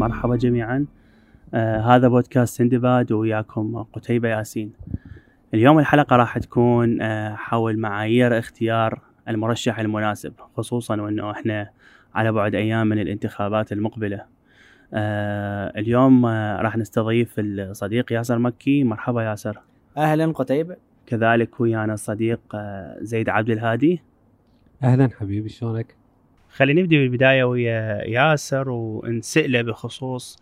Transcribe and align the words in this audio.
مرحبا 0.00 0.36
جميعا. 0.36 0.86
آه 1.54 1.80
هذا 1.80 2.08
بودكاست 2.08 2.58
سندباد 2.58 3.12
وياكم 3.12 3.82
قتيبة 3.82 4.28
ياسين. 4.28 4.72
اليوم 5.54 5.78
الحلقة 5.78 6.16
راح 6.16 6.38
تكون 6.38 7.02
آه 7.02 7.34
حول 7.34 7.78
معايير 7.78 8.38
اختيار 8.38 9.00
المرشح 9.28 9.78
المناسب 9.78 10.32
خصوصا 10.56 11.00
وأنه 11.00 11.30
إحنا 11.30 11.70
على 12.14 12.32
بعد 12.32 12.54
أيام 12.54 12.86
من 12.86 12.98
الانتخابات 12.98 13.72
المقبلة. 13.72 14.24
آه 14.94 15.78
اليوم 15.78 16.26
آه 16.26 16.62
راح 16.62 16.76
نستضيف 16.76 17.34
الصديق 17.38 18.12
ياسر 18.12 18.38
مكي. 18.38 18.84
مرحبا 18.84 19.22
ياسر. 19.22 19.60
أهلا 19.96 20.32
قتيبة. 20.32 20.76
كذلك 21.06 21.60
ويانا 21.60 21.94
الصديق 21.94 22.40
آه 22.54 22.96
زيد 23.00 23.28
عبد 23.28 23.50
الهادي. 23.50 24.02
أهلا 24.82 25.10
حبيبي 25.20 25.48
شلونك؟ 25.48 25.99
خلينا 26.52 26.82
نبدأ 26.82 26.96
بالبداية 26.96 27.44
ويا 27.44 28.02
ياسر 28.04 28.68
ونسأله 28.70 29.62
بخصوص 29.62 30.38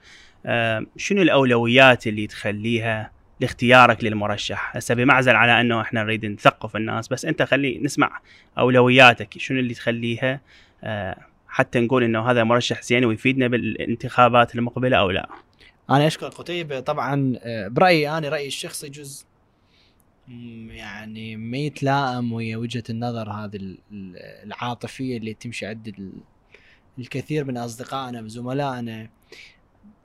آه، 0.46 0.86
شنو 0.96 1.22
الأولويات 1.22 2.06
اللي 2.06 2.26
تخليها 2.26 3.10
لاختيارك 3.40 4.04
للمرشح؟ 4.04 4.76
هسه 4.76 4.94
بمعزل 4.94 5.36
على 5.36 5.60
أنه 5.60 5.80
إحنا 5.80 6.02
نريد 6.02 6.26
نثقف 6.26 6.76
الناس 6.76 7.08
بس 7.08 7.24
أنت 7.24 7.42
خلي 7.42 7.78
نسمع 7.78 8.20
أولوياتك 8.58 9.38
شنو 9.38 9.58
اللي 9.58 9.74
تخليها 9.74 10.40
آه، 10.84 11.16
حتى 11.48 11.80
نقول 11.80 12.04
إنه 12.04 12.30
هذا 12.30 12.44
مرشح 12.44 12.82
زين 12.82 13.04
ويفيدنا 13.04 13.48
بالانتخابات 13.48 14.54
المقبلة 14.54 14.96
أو 14.96 15.10
لا؟ 15.10 15.28
أنا 15.90 16.06
اشكر 16.06 16.28
قتيبة 16.28 16.80
طبعا 16.80 17.38
آه، 17.42 17.68
برأيي 17.68 18.10
أنا 18.18 18.28
رأيي 18.28 18.46
الشخصي 18.46 18.88
جزء 18.88 19.24
يعني 20.70 21.36
ما 21.36 21.56
يتلائم 21.56 22.32
ويا 22.32 22.56
وجهة 22.56 22.82
النظر 22.90 23.30
هذه 23.30 23.76
العاطفية 24.44 25.16
اللي 25.16 25.34
تمشي 25.34 25.66
عند 25.66 26.12
الكثير 26.98 27.44
من 27.44 27.56
أصدقائنا 27.56 28.20
وزملائنا. 28.20 29.10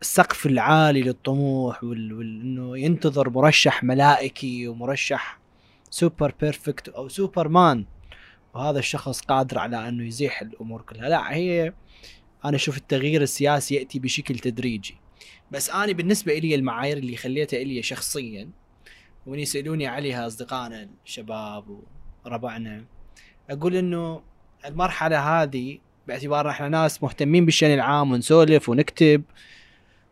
السقف 0.01 0.45
العالي 0.45 1.01
للطموح 1.01 1.83
وانه 1.83 2.77
ينتظر 2.77 3.29
مرشح 3.29 3.83
ملائكي 3.83 4.67
ومرشح 4.67 5.39
super 5.89 6.33
perfect 6.41 6.89
أو 6.89 7.07
سوبر 7.07 7.47
مان 7.47 7.85
وهذا 8.53 8.79
الشخص 8.79 9.21
قادر 9.21 9.59
على 9.59 9.87
إنه 9.87 10.07
يزيح 10.07 10.41
الأمور 10.41 10.81
كلها. 10.81 11.09
لا 11.09 11.33
هي 11.33 11.73
أنا 12.45 12.55
أشوف 12.55 12.77
التغيير 12.77 13.21
السياسي 13.21 13.75
يأتي 13.75 13.99
بشكل 13.99 14.39
تدريجي. 14.39 14.95
بس 15.51 15.69
أنا 15.69 15.91
بالنسبة 15.91 16.33
لي 16.33 16.55
المعايير 16.55 16.97
اللي 16.97 17.17
خليتها 17.17 17.63
لي 17.63 17.81
شخصيا 17.81 18.49
ومن 19.25 19.39
يسألوني 19.39 19.87
عليها 19.87 20.27
أصدقائنا 20.27 20.89
الشباب 21.05 21.79
وربعنا 22.25 22.85
أقول 23.49 23.75
إنه 23.75 24.23
المرحلة 24.65 25.41
هذه 25.41 25.79
باعتبار 26.07 26.49
إحنا 26.49 26.69
ناس 26.69 27.03
مهتمين 27.03 27.45
بالشأن 27.45 27.73
العام 27.73 28.11
ونسولف 28.11 28.69
ونكتب 28.69 29.23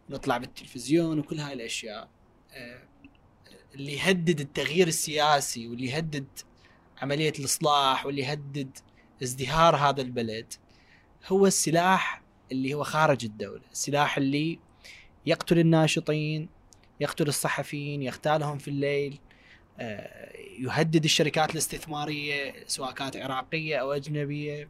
ونطلع 0.09 0.37
بالتلفزيون 0.37 1.19
وكل 1.19 1.39
هاي 1.39 1.53
الأشياء. 1.53 2.09
آه، 2.53 2.81
اللي 3.75 3.93
يهدد 3.93 4.39
التغيير 4.39 4.87
السياسي 4.87 5.67
واللي 5.67 5.87
يهدد 5.87 6.27
عملية 7.01 7.33
الإصلاح 7.39 8.05
واللي 8.05 8.21
يهدد 8.21 8.77
ازدهار 9.23 9.75
هذا 9.75 10.01
البلد 10.01 10.53
هو 11.27 11.47
السلاح 11.47 12.21
اللي 12.51 12.73
هو 12.73 12.83
خارج 12.83 13.25
الدولة 13.25 13.61
السلاح 13.71 14.17
اللي 14.17 14.59
يقتل 15.25 15.59
الناشطين 15.59 16.49
يقتل 17.01 17.27
الصحفيين 17.27 18.01
يغتالهم 18.01 18.57
في 18.57 18.67
الليل 18.67 19.19
آه، 19.79 20.31
يهدد 20.59 21.03
الشركات 21.03 21.51
الاستثمارية 21.51 22.53
سواء 22.67 22.91
كانت 22.91 23.17
عراقية 23.17 23.77
أو 23.77 23.93
أجنبية 23.93 24.69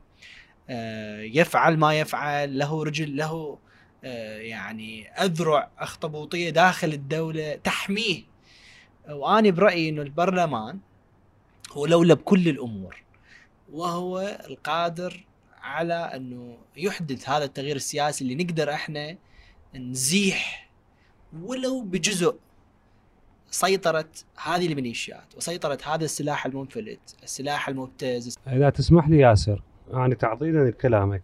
آه، 0.70 1.22
يفعل 1.22 1.78
ما 1.78 2.00
يفعل 2.00 2.58
له 2.58 2.84
رجل 2.84 3.18
له 3.18 3.58
آه، 4.04 4.38
يعني 4.38 5.10
أذرع 5.10 5.70
أخطبوطية 5.80 6.50
داخل 6.50 6.88
الدولة 6.88 7.56
تحميه. 7.56 8.24
وأنا 9.10 9.50
برأيي 9.50 9.90
إنه 9.90 10.02
البرلمان 10.02 10.80
هو 11.72 11.86
لولا 11.86 12.14
بكل 12.14 12.48
الأمور 12.48 13.04
وهو 13.72 14.40
القادر 14.50 15.26
على 15.62 15.94
إنه 15.94 16.58
يحدث 16.78 17.30
هذا 17.30 17.44
التغيير 17.44 17.76
السياسي 17.76 18.24
اللي 18.24 18.44
نقدر 18.44 18.74
إحنا 18.74 19.18
نزيح 19.76 20.71
ولو 21.44 21.82
بجزء 21.82 22.36
سيطرة 23.52 24.10
هذه 24.44 24.68
الميليشيات 24.68 25.36
وسيطرة 25.38 25.78
هذا 25.86 26.06
السلاح 26.06 26.46
المنفلت 26.46 27.16
السلاح 27.24 27.70
المبتز. 27.70 28.36
إذا 28.48 28.70
تسمح 28.70 29.10
لي 29.10 29.20
ياسر 29.20 29.64
يعني 29.94 30.16
تعضيدا 30.16 30.64
لكلامك 30.64 31.24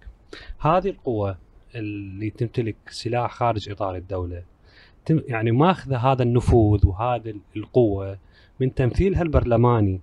هذه 0.60 0.90
القوة 0.90 1.38
اللي 1.76 2.30
تمتلك 2.30 2.76
سلاح 2.90 3.32
خارج 3.34 3.70
إطار 3.70 3.96
الدولة 3.96 4.44
يعني 5.10 5.52
ماخذة 5.52 5.98
هذا 5.98 6.24
النفوذ 6.24 6.88
وهذه 6.88 7.36
القوة 7.56 8.18
من 8.60 8.74
تمثيلها 8.74 9.22
البرلماني 9.22 10.02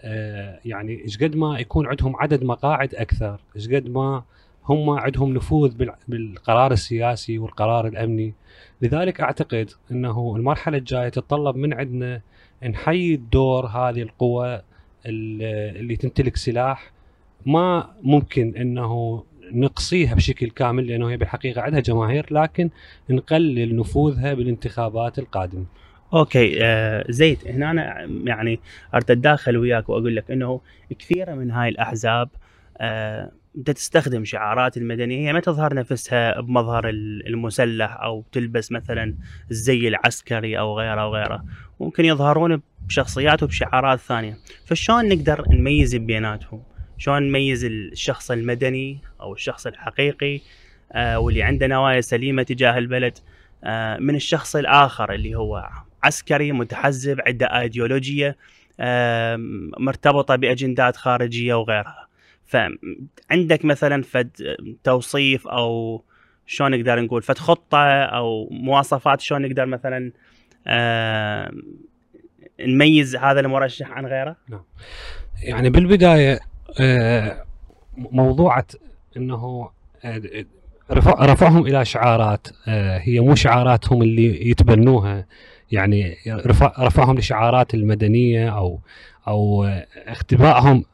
آه 0.00 0.60
يعني 0.64 1.02
إيش 1.02 1.18
قد 1.18 1.36
ما 1.36 1.58
يكون 1.58 1.86
عندهم 1.86 2.16
عدد 2.16 2.44
مقاعد 2.44 2.94
أكثر 2.94 3.40
إيش 3.56 3.68
قد 3.68 3.88
ما 3.88 4.24
هم 4.68 4.90
عندهم 4.90 5.34
نفوذ 5.34 5.74
بالقرار 6.08 6.72
السياسي 6.72 7.38
والقرار 7.38 7.86
الأمني 7.86 8.34
لذلك 8.82 9.20
أعتقد 9.20 9.70
إنه 9.90 10.36
المرحلة 10.36 10.78
الجاية 10.78 11.08
تتطلب 11.08 11.56
من 11.56 11.74
عندنا 11.74 12.20
نحيي 12.68 13.16
دور 13.16 13.66
هذه 13.66 14.02
القوى 14.02 14.62
اللي 15.06 15.96
تمتلك 15.96 16.36
سلاح 16.36 16.92
ما 17.46 17.94
ممكن 18.02 18.56
إنه 18.56 19.24
نقصيها 19.52 20.14
بشكل 20.14 20.50
كامل 20.50 20.86
لأنه 20.86 21.10
هي 21.10 21.16
بالحقيقة 21.16 21.62
عندها 21.62 21.80
جماهير 21.80 22.26
لكن 22.30 22.70
نقلل 23.10 23.76
نفوذها 23.76 24.34
بالانتخابات 24.34 25.18
القادمة. 25.18 25.64
أوكي 26.14 26.64
آه 26.64 27.04
زيد 27.08 27.38
هنا 27.46 27.70
أنا 27.70 28.08
يعني 28.24 28.60
اريد 28.94 29.10
اتداخل 29.10 29.56
وياك 29.56 29.88
وأقول 29.88 30.16
لك 30.16 30.30
إنه 30.30 30.60
كثيرة 30.98 31.34
من 31.34 31.50
هاي 31.50 31.68
الأحزاب 31.68 32.28
آه 32.78 33.30
تستخدم 33.74 34.24
شعارات 34.24 34.76
المدنية 34.76 35.28
هي 35.28 35.32
ما 35.32 35.40
تظهر 35.40 35.74
نفسها 35.74 36.40
بمظهر 36.40 36.88
المسلح 37.26 37.96
أو 38.02 38.24
تلبس 38.32 38.72
مثلا 38.72 39.14
الزي 39.50 39.88
العسكري 39.88 40.58
أو 40.58 40.78
غيره 40.78 41.00
أو 41.00 41.14
غيره 41.14 41.44
ممكن 41.80 42.04
يظهرون 42.04 42.62
بشخصيات 42.86 43.42
وبشعارات 43.42 43.98
ثانية. 43.98 44.38
فشلون 44.66 45.08
نقدر 45.08 45.44
نميز 45.50 45.96
بيناتهم؟ 45.96 46.62
شلون 46.98 47.22
نميز 47.22 47.64
الشخص 47.64 48.30
المدني 48.30 48.98
أو 49.20 49.32
الشخص 49.32 49.66
الحقيقي 49.66 50.40
آه 50.92 51.18
واللي 51.18 51.42
عنده 51.42 51.66
نوايا 51.66 52.00
سليمة 52.00 52.42
تجاه 52.42 52.78
البلد 52.78 53.18
آه 53.64 53.96
من 53.98 54.14
الشخص 54.14 54.56
الآخر 54.56 55.12
اللي 55.12 55.34
هو 55.34 55.68
عسكري 56.02 56.52
متحزب 56.52 57.20
عنده 57.26 57.46
آيديولوجية 57.46 58.36
آه 58.80 59.36
مرتبطة 59.78 60.36
بأجندات 60.36 60.96
خارجية 60.96 61.54
وغيرها. 61.54 62.03
فعندك 62.46 63.64
مثلا 63.64 64.02
فد 64.02 64.30
توصيف 64.84 65.48
أو 65.48 66.02
شلون 66.46 66.70
نقدر 66.70 67.00
نقول 67.00 67.22
فد 67.22 67.38
خطة 67.38 68.02
أو 68.02 68.48
مواصفات 68.50 69.20
شلون 69.20 69.42
نقدر 69.42 69.66
مثلا 69.66 70.12
آه 70.66 71.52
نميز 72.60 73.16
هذا 73.16 73.40
المرشح 73.40 73.90
عن 73.90 74.06
غيره؟ 74.06 74.36
نعم. 74.48 74.62
يعني 75.42 75.70
بالبداية 75.70 76.40
آه 76.80 77.44
موضوعة 77.96 78.66
إنه 79.16 79.70
آه، 80.04 80.22
رفع 80.90 81.24
رفعهم 81.26 81.66
إلى 81.66 81.84
شعارات 81.84 82.46
آه 82.68 82.98
هي 82.98 83.20
مو 83.20 83.34
شعاراتهم 83.34 84.02
اللي 84.02 84.50
يتبنوها 84.50 85.26
يعني 85.72 86.16
رفع 86.28 86.72
رفعهم 86.78 87.18
لشعارات 87.18 87.74
المدنية 87.74 88.48
أو 88.48 88.80
أو 89.28 89.64
اختبائهم 90.06 90.84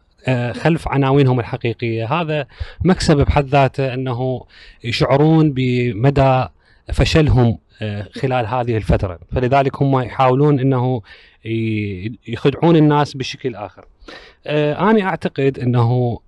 خلف 0.53 0.88
عناوينهم 0.88 1.41
الحقيقية. 1.41 2.20
هذا 2.20 2.46
مكسب 2.84 3.17
بحد 3.17 3.46
ذاته 3.46 3.94
أنه 3.94 4.44
يشعرون 4.84 5.52
بمدى 5.52 6.44
فشلهم 6.93 7.58
آه، 7.82 8.06
خلال 8.12 8.46
هذه 8.46 8.76
الفترة. 8.76 9.19
فلذلك 9.32 9.82
هم 9.82 10.00
يحاولون 10.00 10.61
أنه 10.61 11.02
يخدعون 12.28 12.76
الناس 12.76 13.17
بشكل 13.17 13.55
آخر. 13.55 13.84
آه، 14.46 14.90
أنا 14.90 15.02
أعتقد 15.02 15.58
أنه 15.58 16.19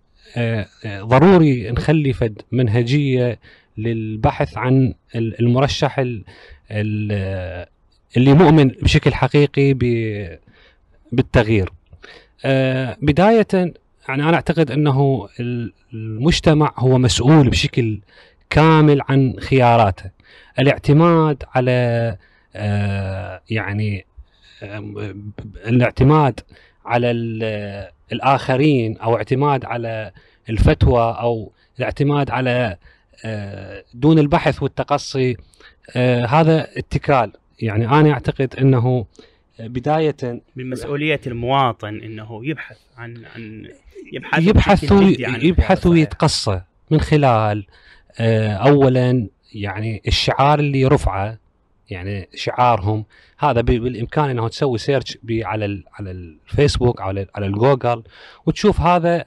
ضروري 0.86 1.70
نخلي 1.70 2.12
فد 2.12 2.42
منهجية 2.52 3.38
للبحث 3.78 4.58
عن 4.58 4.94
المرشح 5.14 5.98
اللي 8.16 8.34
مؤمن 8.34 8.68
بشكل 8.68 9.14
حقيقي 9.14 9.74
بالتغيير. 11.12 11.72
بداية 13.02 13.72
يعني 14.08 14.22
أنا 14.22 14.34
أعتقد 14.34 14.70
أنه 14.70 15.28
المجتمع 15.94 16.72
هو 16.76 16.98
مسؤول 16.98 17.50
بشكل 17.50 18.00
كامل 18.50 19.00
عن 19.08 19.34
خياراته. 19.40 20.10
الاعتماد 20.58 21.42
على 21.54 22.16
آه، 22.56 23.40
يعني 23.50 24.06
الاعتماد 25.66 26.40
على 26.84 27.10
الآخرين 28.12 28.98
أو 28.98 29.16
اعتماد 29.16 29.64
على 29.64 30.10
الفتوى 30.50 31.16
أو 31.20 31.52
الاعتماد 31.78 32.30
على 32.30 32.76
آه، 33.24 33.84
دون 33.94 34.18
البحث 34.18 34.62
والتقصي 34.62 35.36
آه، 35.96 36.26
هذا 36.26 36.68
اتكال. 36.76 37.32
يعني 37.60 37.88
أنا 37.88 38.12
أعتقد 38.12 38.56
أنه 38.56 39.06
بداية 39.58 40.42
من 40.56 40.70
مسؤولية 40.70 41.20
المواطن 41.26 42.00
إنه 42.00 42.46
يبحث 42.46 42.78
عن 42.96 43.24
عن 43.36 43.68
يبحث 44.12 44.42
يبحث 44.42 44.92
يبحث 45.42 45.86
ويتقصى 45.86 46.60
من 46.90 47.00
خلال 47.00 47.66
آه، 48.18 48.52
اولا 48.52 49.28
يعني 49.54 50.02
الشعار 50.06 50.58
اللي 50.58 50.84
رفعه 50.84 51.38
يعني 51.90 52.28
شعارهم. 52.34 53.04
هذا 53.38 53.60
بالإمكان 53.60 54.30
إنه 54.30 54.48
تسوي 54.48 54.78
search 54.78 55.18
على 55.30 55.82
على 55.92 56.10
الفيسبوك 56.10 57.00
أو 57.00 57.06
على 57.06 57.26
على 57.34 57.46
الجوجل 57.46 58.02
وتشوف 58.46 58.80
هذا 58.80 59.24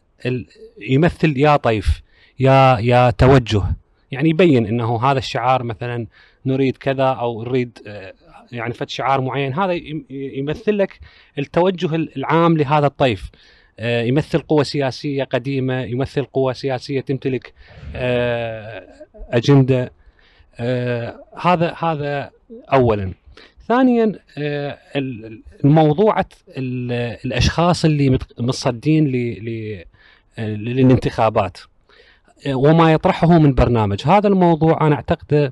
يمثل 0.90 1.38
يا 1.38 1.56
طيف 1.56 2.02
يا 2.40 2.78
يا 2.80 3.10
توجه. 3.10 3.64
يعني 4.12 4.30
يبين 4.30 4.66
إنه 4.66 5.04
هذا 5.04 5.20
الشعار 5.20 5.64
مثلا 5.64 6.08
نريد 6.46 6.78
كذا 6.78 7.04
أو 7.04 7.44
نريد 7.44 7.80
آه، 7.88 8.14
يعني 8.52 8.74
فد 8.74 8.90
شعار 8.90 9.22
معين 9.22 9.54
هذا 9.54 9.74
يمثل 10.10 10.78
لك 10.78 11.00
التوجه 11.40 11.96
العام 11.96 12.58
لهذا 12.58 12.88
الطيف. 12.88 13.32
آه، 13.80 14.02
يمثل 14.04 14.40
قوة 14.40 14.64
سياسية 14.64 15.24
قديمة 15.24 15.82
يمثل 15.82 16.24
قوة 16.24 16.54
سياسية 16.54 17.02
تمتلك 17.02 17.54
آه، 17.96 18.88
أجندة. 19.32 19.92
هذا 21.42 21.76
هذا 21.80 22.32
أولا. 22.74 23.14
ثانيا 23.68 24.20
الموضوعة 25.66 26.26
الأشخاص 27.26 27.86
اللي 27.86 28.20
متصدين 28.40 29.08
للانتخابات. 30.38 31.58
وما 32.48 32.94
يطرحه 32.94 33.40
من 33.40 33.54
برنامج. 33.54 34.02
هذا 34.06 34.28
الموضوع 34.28 34.88
أنا 34.88 34.96
أعتقد 34.96 35.52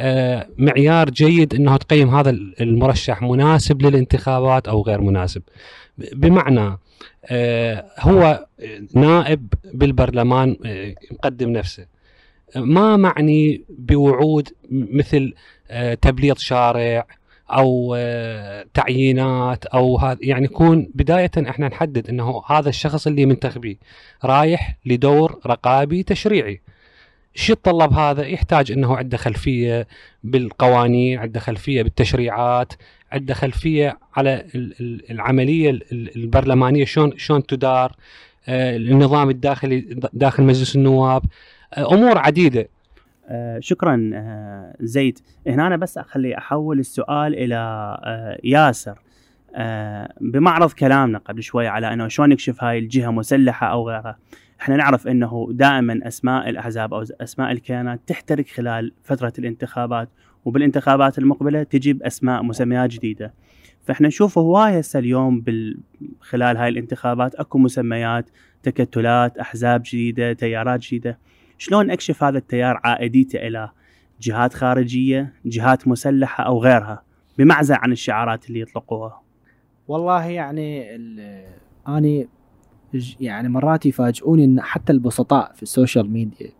آه، 0.00 0.48
معيار 0.58 1.10
جيد 1.10 1.54
أنه 1.54 1.76
تقيم 1.76 2.14
هذا 2.14 2.30
المرشح 2.60 3.22
مناسب 3.22 3.82
للانتخابات 3.82 4.68
أو 4.68 4.82
غير 4.82 5.00
مناسب. 5.00 5.42
بمعنى 5.98 6.78
آه، 7.26 7.84
هو 7.98 8.46
نائب 8.94 9.52
بالبرلمان 9.74 10.56
آه، 10.66 10.94
مقدم 11.10 11.50
نفسه. 11.50 11.86
ما 12.56 12.96
معني 12.96 13.64
بوعود 13.68 14.48
مثل 14.70 15.34
تبليط 16.02 16.38
شارع 16.38 17.06
أو 17.52 17.96
تعيينات 18.74 19.66
أو 19.66 19.98
هذا 19.98 20.18
يعني 20.22 20.44
يكون 20.44 20.90
بداية 20.94 21.30
إحنا 21.48 21.68
نحدد 21.68 22.08
إنه 22.08 22.42
هذا 22.46 22.68
الشخص 22.68 23.06
اللي 23.06 23.26
منتخبيه 23.26 23.76
رايح 24.24 24.76
لدور 24.86 25.40
رقابي 25.46 26.02
تشريعي. 26.02 26.60
شو 27.34 27.52
يتطلب 27.52 27.92
هذا؟ 27.92 28.26
يحتاج 28.26 28.72
إنه 28.72 28.96
عنده 28.96 29.16
خلفية 29.16 29.86
بالقوانين 30.24 31.18
عنده 31.18 31.40
خلفية 31.40 31.82
بالتشريعات 31.82 32.72
عنده 33.12 33.34
خلفية 33.34 33.98
على 34.16 34.46
العملية 35.10 35.78
البرلمانية 35.92 36.84
شلون 36.84 37.18
شلون 37.18 37.46
تدار 37.46 37.96
آه، 38.48 38.76
النظام 38.76 39.30
الداخلي 39.30 39.80
داخل 40.12 40.42
مجلس 40.42 40.76
النواب 40.76 41.22
آه، 41.74 41.94
أمور 41.94 42.18
عديدة. 42.18 42.68
آه 43.32 43.58
شكرا 43.60 44.10
آه 44.14 44.76
زيد. 44.80 45.18
هنا 45.46 45.66
أنا 45.66 45.76
بس 45.76 45.98
أخلي 45.98 46.38
أحول 46.38 46.78
السؤال 46.78 47.34
إلى 47.34 47.56
آه 48.04 48.38
ياسر. 48.44 48.98
بمعرض 50.20 50.72
كلامنا 50.72 51.18
قبل 51.18 51.42
شوي 51.42 51.66
على 51.68 51.92
أنه 51.92 52.08
شلون 52.08 52.28
نكشف 52.28 52.64
هاي 52.64 52.78
الجهة 52.78 53.10
مسلحة 53.10 53.66
أو 53.66 53.88
غيرها 53.88 54.18
إحنا 54.60 54.76
نعرف 54.76 55.08
أنه 55.08 55.48
دائما 55.50 56.00
أسماء 56.02 56.48
الأحزاب 56.48 56.94
أو 56.94 57.04
أسماء 57.20 57.52
الكيانات 57.52 58.00
تحترق 58.06 58.46
خلال 58.46 58.92
فترة 59.02 59.32
الانتخابات 59.38 60.08
وبالانتخابات 60.44 61.18
المقبلة 61.18 61.62
تجيب 61.62 62.02
أسماء 62.02 62.42
مسميات 62.42 62.90
جديدة. 62.90 63.34
فإحنا 63.82 64.08
نشوف 64.08 64.38
هواية 64.38 64.78
هسه 64.78 64.98
اليوم. 64.98 65.44
خلال 66.20 66.56
هاي 66.56 66.68
الانتخابات 66.68 67.34
أكو 67.34 67.58
مسميات 67.58 68.30
تكتلات 68.62 69.38
أحزاب 69.38 69.82
جديدة 69.86 70.32
تيارات 70.32 70.80
جديدة. 70.80 71.18
شلون 71.62 71.90
أكشف 71.90 72.24
هذا 72.24 72.38
التيار 72.38 72.80
عائديته 72.84 73.36
إلى 73.46 73.70
جهات 74.20 74.54
خارجية 74.54 75.32
جهات 75.44 75.88
مسلحة 75.88 76.44
أو 76.44 76.62
غيرها؟ 76.62 77.02
بمعزل 77.38 77.74
عن 77.74 77.92
الشعارات 77.92 78.48
اللي 78.48 78.60
يطلقوها. 78.60 79.22
والله 79.88 80.24
يعني 80.24 80.96
أني 81.88 82.28
يعني 83.20 83.48
مرات 83.48 83.86
يفاجئوني 83.86 84.44
إن 84.44 84.60
حتى 84.60 84.92
البسطاء 84.92 85.52
في 85.54 85.62
السوشيال 85.62 86.10
ميديا 86.10 86.50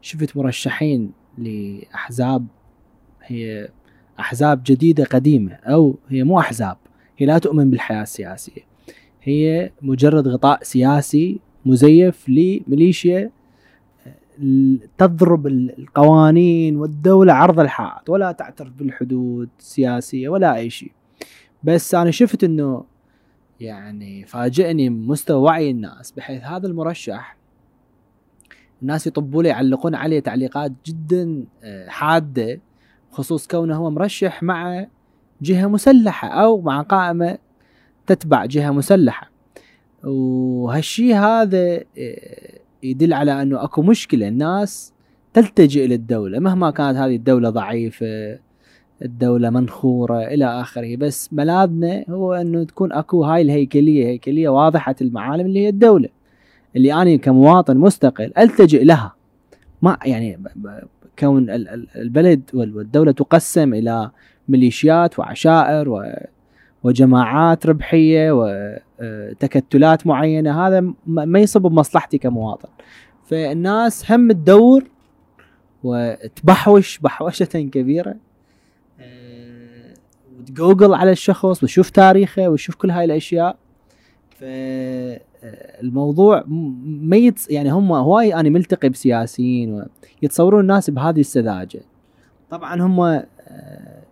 شفت 0.00 0.36
مرشحين 0.36 1.12
لأحزاب 1.38 2.46
هي 3.22 3.68
أحزاب 4.20 4.62
جديدة 4.66 5.04
قديمة 5.04 5.52
أو 5.52 5.98
هي 6.08 6.24
مو 6.24 6.40
أحزاب 6.40 6.76
هي 7.18 7.26
لا 7.26 7.38
تؤمن 7.38 7.70
بالحياة 7.70 8.02
السياسية. 8.02 8.62
هي 9.22 9.70
مجرد 9.82 10.28
غطاء 10.28 10.62
سياسي 10.62 11.40
مزيف 11.66 12.28
لميليشيا 12.28 13.30
تضرب 14.98 15.46
القوانين 15.46 16.76
والدولة 16.76 17.32
عرض 17.32 17.60
الحائط 17.60 18.10
ولا 18.10 18.32
تعترف 18.32 18.72
بالحدود 18.72 19.48
السياسية 19.58 20.28
ولا 20.28 20.56
أي 20.56 20.70
شيء. 20.70 20.92
بس 21.62 21.94
أنا 21.94 22.10
شفت 22.10 22.44
أنه 22.44 22.84
يعني 23.60 24.24
فاجئني 24.24 24.90
مستوى 24.90 25.42
وعي 25.42 25.70
الناس 25.70 26.12
بحيث 26.12 26.42
هذا 26.42 26.66
المرشح 26.66 27.36
الناس 28.82 29.06
يطبوا 29.06 29.42
له 29.42 29.48
يعلقون 29.48 29.94
عليه 29.94 30.20
تعليقات 30.20 30.72
جدا 30.86 31.44
آه، 31.64 31.88
حادة 31.88 32.60
خصوص 33.10 33.46
كونه 33.46 33.76
هو 33.76 33.90
مرشح 33.90 34.42
مع 34.42 34.86
جهة 35.42 35.66
مسلحة 35.66 36.28
أو 36.28 36.60
مع 36.60 36.82
قائمة 36.82 37.38
تتبع 38.06 38.44
جهة 38.44 38.70
مسلحة. 38.70 39.30
وهالشيء 40.04 41.16
هذا 41.16 41.84
آه، 41.98 42.59
يدل 42.82 43.12
على 43.12 43.42
أنه 43.42 43.64
أكو 43.64 43.82
مشكلة. 43.82 44.28
الناس 44.28 44.92
تلتجئ 45.34 45.86
للدولة 45.86 46.38
مهما 46.38 46.70
كانت 46.70 46.98
هذه 46.98 47.16
الدولة 47.16 47.50
ضعيفة 47.50 48.38
الدولة 49.02 49.50
منخورة 49.50 50.22
إلى 50.22 50.44
آخره. 50.44 50.96
بس 50.96 51.32
ملاذنا 51.32 52.04
هو 52.08 52.34
أنه 52.34 52.64
تكون 52.64 52.92
أكو 52.92 53.24
هاي 53.24 53.42
الهيكلية 53.42 54.06
هيكلية 54.06 54.48
واضحة 54.48 54.94
المعالم 55.00 55.46
اللي 55.46 55.60
هي 55.60 55.68
الدولة. 55.68 56.08
اللي 56.76 56.94
أنا 56.94 57.16
كمواطن 57.16 57.76
مستقل 57.76 58.32
ألتجئ 58.38 58.84
لها. 58.84 59.14
ما 59.82 59.98
يعني 60.04 60.42
كون 61.18 61.46
البلد 61.96 62.42
والدولة 62.54 63.12
تقسم 63.12 63.74
إلى 63.74 64.10
ميليشيات 64.48 65.18
وعشائر 65.18 66.14
وجماعات 66.82 67.66
ربحية 67.66 68.32
وتكتلات 69.02 70.06
معينة 70.06 70.66
هذا 70.66 70.92
ما 71.06 71.38
يصب 71.38 71.62
بمصلحتي 71.62 72.18
كمواطن. 72.18 72.68
فالناس 73.24 74.12
هم 74.12 74.32
تدور 74.32 74.84
وتبحوش 75.84 76.98
بحوشة 76.98 77.44
كبيرة. 77.44 78.16
وتجوجل 80.38 80.94
على 80.94 81.10
الشخص 81.10 81.62
وتشوف 81.62 81.90
تاريخه 81.90 82.48
وتشوف 82.48 82.74
كل 82.74 82.90
هاي 82.90 83.04
الأشياء. 83.04 83.56
فالموضوع 84.30 86.44
ما 86.84 87.16
يتص... 87.16 87.50
يعني 87.50 87.72
هم 87.72 87.92
هواي 87.92 88.34
أنا 88.34 88.48
ملتقي 88.48 88.88
بسياسيين 88.88 89.84
يتصورون 90.22 90.60
الناس 90.60 90.90
بهذه 90.90 91.20
السذاجة. 91.20 91.80
طبعا 92.50 92.82
هم 92.82 93.00
آه، 93.00 93.26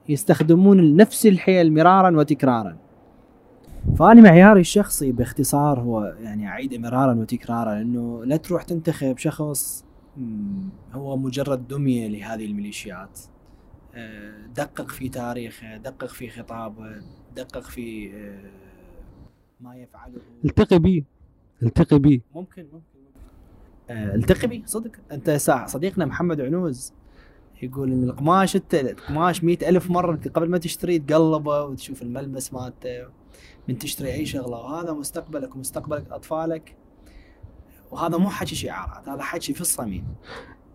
يستخدمون 0.08 0.96
نفس 0.96 1.26
الحيل 1.26 1.72
مرارا 1.72 2.16
وتكرارا. 2.16 2.76
فأنا 3.98 4.20
معياري 4.20 4.60
الشخصي 4.60 5.12
باختصار 5.12 5.80
هو 5.80 6.04
يعني 6.04 6.48
أعيد 6.48 6.74
مرارا 6.74 7.14
وتكرارا 7.14 7.80
أنه 7.80 8.24
لا 8.24 8.36
تروح 8.36 8.62
تنتخب 8.62 9.18
شخص 9.18 9.84
هو 10.92 11.16
مجرد 11.16 11.68
دمية 11.68 12.08
لهذه 12.08 12.44
الميليشيات. 12.44 13.18
دقق 14.54 14.90
في 14.90 15.08
تاريخه 15.08 15.76
دقق 15.76 16.08
في 16.08 16.28
خطابه 16.28 17.02
دقق 17.36 17.62
في 17.62 18.10
آه، 18.14 18.50
ما 19.60 19.76
يفعله. 19.76 20.18
التقي 20.44 20.78
بي 20.78 21.04
التقي 21.62 21.98
بي. 21.98 22.22
ممكن 22.34 22.62
ممكن, 22.72 22.98
آه، 23.90 24.14
التقي 24.14 24.48
بي 24.48 24.62
صدق. 24.66 24.90
أنت 25.12 25.30
صديقنا 25.66 26.04
محمد 26.04 26.40
عنوز 26.40 26.92
يقول 27.62 27.92
إن 27.92 28.04
القماش 28.04 28.56
انت 28.56 28.74
القماش 28.74 29.44
مئة 29.44 29.68
ألف 29.68 29.90
مرة 29.90 30.20
قبل 30.34 30.50
ما 30.50 30.58
تشتري 30.58 30.98
تقلبه 30.98 31.64
وتشوف 31.64 32.02
الملمس 32.02 32.52
مالته. 32.52 33.17
من 33.68 33.78
تشتري 33.78 34.12
أي 34.12 34.26
شغلة 34.26 34.56
وهذا 34.56 34.92
مستقبلك 34.92 35.56
ومستقبلك 35.56 36.04
أطفالك. 36.10 36.76
وهذا 37.90 38.16
مو 38.16 38.30
حكي 38.30 38.54
شعارات 38.54 39.08
هذا 39.08 39.22
حكي 39.22 39.54
في 39.54 39.60
الصميم. 39.60 40.04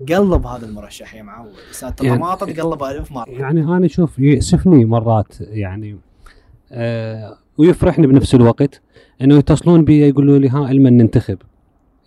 قلب 0.09 0.47
هذا 0.47 0.65
المرشح 0.65 1.15
يا 1.15 1.23
معود. 1.23 1.53
سالفه 1.71 2.05
يعني 2.05 2.15
الطماطم 2.15 2.47
يعني 2.49 2.61
قلبها 2.61 2.91
ألف 2.91 3.11
مرة. 3.11 3.29
يعني 3.29 3.61
أنا 3.61 3.85
أشوف 3.85 4.19
يأسفني 4.19 4.85
مرات 4.85 5.41
يعني 5.41 5.97
آه 6.71 7.37
ويفرحني 7.57 8.07
بنفس 8.07 8.35
الوقت 8.35 8.81
إنه 9.21 9.37
يتصلون 9.37 9.85
بي 9.85 10.07
يقولوا 10.07 10.39
لي 10.39 10.49
ها 10.49 10.71
المن 10.71 10.97
ننتخب. 10.97 11.37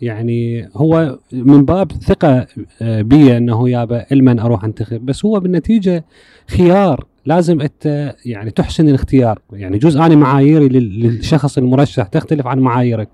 يعني 0.01 0.69
هو 0.75 1.19
من 1.31 1.65
باب 1.65 1.91
ثقة 1.91 2.47
آه، 2.81 3.01
بي 3.01 3.37
إنه 3.37 3.69
يابا 3.69 4.05
المن 4.11 4.39
أروح 4.39 4.63
أنتخب 4.63 5.05
بس 5.05 5.25
هو 5.25 5.39
بالنتيجة 5.39 6.05
خيار 6.47 7.05
لازم 7.27 7.61
أنت 7.61 8.15
يعني 8.25 8.51
تحسن 8.51 8.89
الاختيار. 8.89 9.39
يعني 9.53 9.77
جزء 9.77 9.99
أنا 9.99 10.15
معاييري 10.15 10.67
لل- 10.69 10.99
للشخص 11.03 11.57
المرشح 11.57 12.07
تختلف 12.07 12.47
عن 12.47 12.59
معاييرك. 12.59 13.09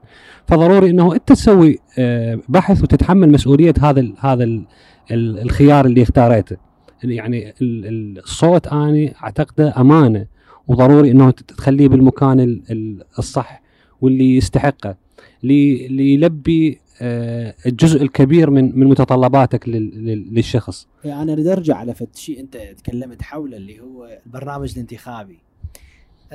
فضروري 0.48 0.90
إنه 0.90 1.14
أنت 1.14 1.28
تسوي 1.28 1.78
آه، 2.00 2.40
بحث 2.50 2.84
وتتحمل 2.84 3.32
مسؤولية 3.32 3.74
هذا 3.82 4.00
ال 4.00 4.14
هذا 4.20 4.44
ال 4.44 4.66
ال 5.12 5.40
الخيار 5.40 5.86
اللي 5.86 6.02
اختاريته. 6.04 6.58
يعني 7.04 7.50
ال- 7.62 7.86
ال- 7.86 8.20
الصوت 8.20 8.68
اني 8.68 9.14
أعتقده 9.24 9.74
أمانة 9.78 10.26
وضروري 10.68 11.12
إنه 11.12 11.32
تخليه 11.32 11.88
بالمكان 11.88 12.40
ال- 12.40 12.62
ال- 12.72 13.04
الصح 13.20 13.62
واللي 14.02 14.36
يستحقه. 14.36 14.96
لي- 15.44 15.88
ليلبي 15.88 16.70
آه، 16.72 16.83
الجزء 17.02 18.02
الكبير 18.02 18.50
من 18.50 18.80
من 18.80 18.88
متطلباتك 18.88 19.70
لل- 19.70 20.06
لل- 20.06 20.34
للشخص. 20.36 20.88
يعني 21.04 21.22
أنا 21.22 21.34
اريد 21.34 21.48
أرجع 21.48 21.76
على 21.78 21.94
فد 21.94 22.16
شيء 22.16 22.40
أنت 22.40 22.58
تكلمت 22.58 23.22
حوله 23.22 23.58
اللي 23.58 23.80
هو 23.80 24.20
البرنامج 24.26 24.72
الانتخابي. 24.74 25.40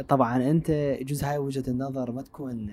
طبعا 0.08 0.50
أنت 0.50 0.70
جزء 1.02 1.24
هاي 1.26 1.38
وجهة 1.38 1.64
النظر 1.68 2.12
ما 2.12 2.22
تكون 2.22 2.70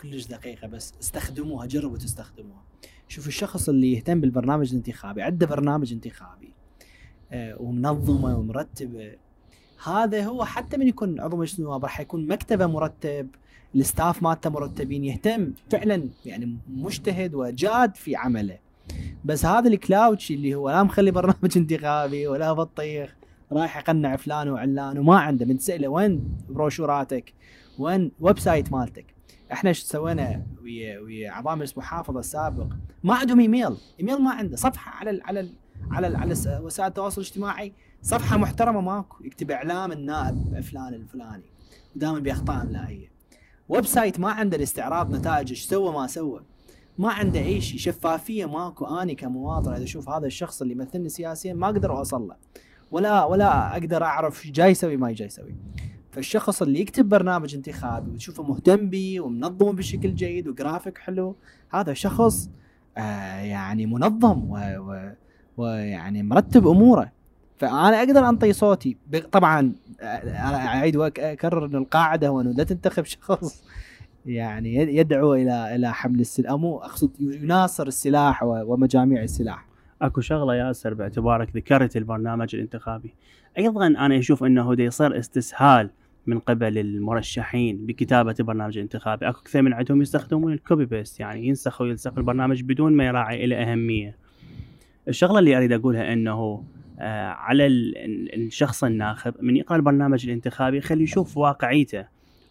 كلش 0.00 0.26
دقيقة 0.26 0.68
بس 0.68 0.92
استخدموها 1.02 1.66
جربوا 1.66 1.98
تستخدموها. 1.98 2.62
شوف 3.08 3.26
الشخص 3.28 3.68
اللي 3.68 3.92
يهتم 3.92 4.20
بالبرنامج 4.20 4.70
الانتخابي 4.70 5.22
عنده 5.22 5.46
برنامج 5.46 5.92
انتخابي 5.92 6.52
آه، 7.32 7.56
ومنظمة 7.62 8.38
ومرتبة 8.38 9.12
هذا 9.84 10.24
هو 10.24 10.44
حتى 10.44 10.76
من 10.76 10.88
يكون 10.88 11.20
عضو 11.20 11.36
مجلس 11.36 11.58
النواب 11.58 11.82
راح 11.84 12.00
يكون 12.00 12.26
مكتبة 12.26 12.66
مرتب 12.66 13.28
ال 13.74 13.82
staff 13.82 14.22
مالته 14.22 14.50
مرتبين 14.50 15.04
يهتم 15.04 15.52
فعلا 15.70 16.08
يعني 16.26 16.58
مجتهد 16.68 17.34
وجاد 17.34 17.96
في 17.96 18.16
عمله. 18.16 18.58
بس 19.24 19.44
هذا 19.44 19.68
الكلاوجي 19.68 20.30
اللي 20.30 20.54
هو 20.54 20.70
لا 20.70 20.82
مخلي 20.82 21.10
برنامج 21.10 21.56
انتخابي 21.56 22.26
ولا 22.26 22.52
بطيخ 22.52 23.16
رايح 23.52 23.76
يقنع 23.76 24.16
فلان 24.16 24.48
وعلان 24.48 24.98
وما 24.98 25.18
عنده 25.18 25.44
بنسأله 25.44 25.88
وين 25.88 26.38
بروشوراتك؟ 26.48 27.34
وين 27.78 28.12
website 28.20 28.72
مالتك؟ 28.72 29.14
إحنا 29.52 29.68
إيش 29.68 29.78
سوينا؟ 29.78 30.42
ويا 30.62 30.98
ويا 30.98 31.40
مجلس 31.40 31.78
محافظه 31.78 32.20
السابق. 32.20 32.66
ما 33.04 33.14
عندهم 33.14 33.40
email 33.40 33.76
email 34.00 34.22
ما 34.22 34.30
عنده 34.30 34.56
صفحة 34.56 34.90
على 34.90 35.10
ال 35.10 35.22
على 35.22 35.40
ال 35.40 35.52
على 35.90 36.06
ال 36.06 36.16
على 36.16 36.34
وسائل 36.62 36.88
التواصل 36.88 37.20
الاجتماعي 37.20 37.72
صفحة 38.02 38.36
محترمة 38.36 38.80
ماكو 38.80 39.24
يكتب 39.24 39.50
إعلام 39.50 39.92
النائب 39.92 40.60
فلان 40.60 40.94
الفلاني. 40.94 41.44
ودائما 41.96 42.18
باخطاء 42.18 42.62
املائيه 42.62 43.19
website 43.70 44.20
ما 44.20 44.30
عنده 44.30 44.56
الاستعراض 44.56 45.14
نتائج 45.16 45.48
إيش 45.50 45.62
سوى 45.64 45.92
ما 45.92 46.06
سوى. 46.06 46.40
ما 46.98 47.10
عنده 47.12 47.40
اي 47.40 47.60
شيء. 47.60 47.78
شفافية 47.78 48.44
ماكو. 48.46 48.84
اني 48.86 49.14
كمواطن 49.14 49.72
إذا 49.72 49.84
أشوف 49.84 50.08
هذا 50.08 50.26
الشخص 50.26 50.62
اللي 50.62 50.74
يمثلني 50.74 51.08
سياسيا 51.08 51.54
ما 51.54 51.66
أقدر 51.66 51.96
اوصل 51.98 52.28
له 52.28 52.36
ولا 52.90 53.24
ولا 53.24 53.72
أقدر 53.72 54.02
أعرف 54.04 54.46
جاي 54.46 54.70
يسوي 54.70 54.96
ما 54.96 55.12
جاي 55.12 55.26
يسوي. 55.26 55.54
فالشخص 56.10 56.62
اللي 56.62 56.80
يكتب 56.80 57.08
برنامج 57.08 57.54
انتخابي 57.54 58.10
وتشوفه 58.10 58.42
مهتم 58.42 58.90
به 58.90 59.20
ومنظمه 59.20 59.72
بشكل 59.72 60.14
جيد 60.14 60.48
وجرافيك 60.48 60.98
حلو 60.98 61.36
هذا 61.70 61.92
شخص 61.92 62.50
آه 62.98 63.40
يعني 63.40 63.86
منظم 63.86 64.50
و- 64.50 64.56
و- 64.78 65.12
ويعني 65.56 66.22
مرتب 66.22 66.66
أموره. 66.68 67.12
فأنا 67.60 67.98
أقدر 67.98 68.28
أنطي 68.28 68.52
صوتي. 68.52 68.96
طبعا 69.32 69.72
أنا 70.02 70.66
أعيد 70.66 70.96
وأكرر 70.96 71.64
إن 71.66 71.76
القاعدة 71.76 72.28
هو 72.28 72.40
إنه 72.40 72.50
لا 72.50 72.64
تنتخب 72.64 73.04
شخص. 73.04 73.64
يعني 74.26 74.74
يد- 74.74 74.88
يدعو 74.88 75.34
إلى 75.34 75.74
إلى 75.76 75.92
حمل 75.92 76.20
السلاح. 76.20 76.52
مو 76.52 76.78
أقصد 76.78 77.10
يناصر 77.20 77.86
السلاح 77.86 78.42
ومجاميع 78.42 79.22
السلاح. 79.22 79.66
أكو 80.02 80.20
شغلة 80.20 80.54
ياسر 80.54 80.94
باعتبارك 80.94 81.56
ذكرت 81.56 81.96
البرنامج 81.96 82.54
الانتخابي. 82.54 83.14
أيضا 83.58 83.86
أنا 83.86 84.18
أشوف 84.18 84.44
إنه 84.44 84.74
دا 84.74 84.82
يصير 84.82 85.18
استسهال 85.18 85.90
من 86.26 86.38
قبل 86.38 86.78
المرشحين 86.78 87.86
بكتابة 87.86 88.34
برنامج 88.40 88.78
انتخابي 88.78 89.28
أكو 89.28 89.42
كثير 89.42 89.62
من 89.62 89.72
عندهم 89.72 90.02
يستخدمون 90.02 90.52
ال 90.52 90.58
copy 90.58 90.84
paste 90.84 91.20
يعني 91.20 91.46
ينسخ 91.46 91.80
ويلصق 91.80 92.18
البرنامج 92.18 92.62
بدون 92.62 92.92
ما 92.92 93.04
يراعي 93.06 93.46
له 93.46 93.56
أهمية. 93.72 94.16
الشغلة 95.08 95.38
اللي 95.38 95.56
أريد 95.56 95.72
أقولها 95.72 96.12
إنه 96.12 96.64
على 97.30 97.66
ال- 97.66 97.96
ال- 97.98 98.46
الشخص 98.46 98.84
الناخب 98.84 99.34
من 99.40 99.56
يقرا 99.56 99.76
البرنامج 99.76 100.26
الانتخابي 100.26 100.80
خلي 100.80 101.02
يشوف 101.02 101.36
واقعيته. 101.36 102.04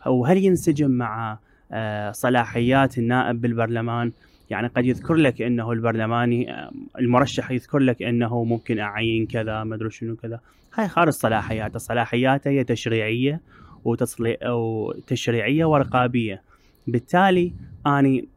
أو 0.05 0.25
هل 0.25 0.37
ينسجم 0.37 0.91
مع 0.91 1.39
آه 1.71 2.11
صلاحيات 2.11 2.97
النائب 2.97 3.41
بالبرلمان؟ 3.41 4.11
يعني 4.49 4.67
قد 4.67 4.85
يذكر 4.85 5.13
لك 5.13 5.41
إنه 5.41 5.71
البرلماني 5.71 6.53
آه، 6.53 6.71
المرشح 6.99 7.51
يذكر 7.51 7.79
لك 7.79 8.01
إنه 8.01 8.43
ممكن 8.43 8.79
أعين 8.79 9.25
كذا 9.25 9.63
ما 9.63 9.75
أدري 9.75 9.89
شنو 9.89 10.15
كذا. 10.15 10.39
هاي 10.75 10.87
خارج 10.87 11.13
صلاحياته. 11.13 11.79
صلاحياته 11.79 12.49
هي 12.49 12.63
تشريعية 12.63 13.41
وتصلي 13.85 14.33
أو 14.33 14.91
تشريعيه 15.07 15.65
ورقابية. 15.65 16.41
بالتالي 16.87 17.53
أني 17.87 18.27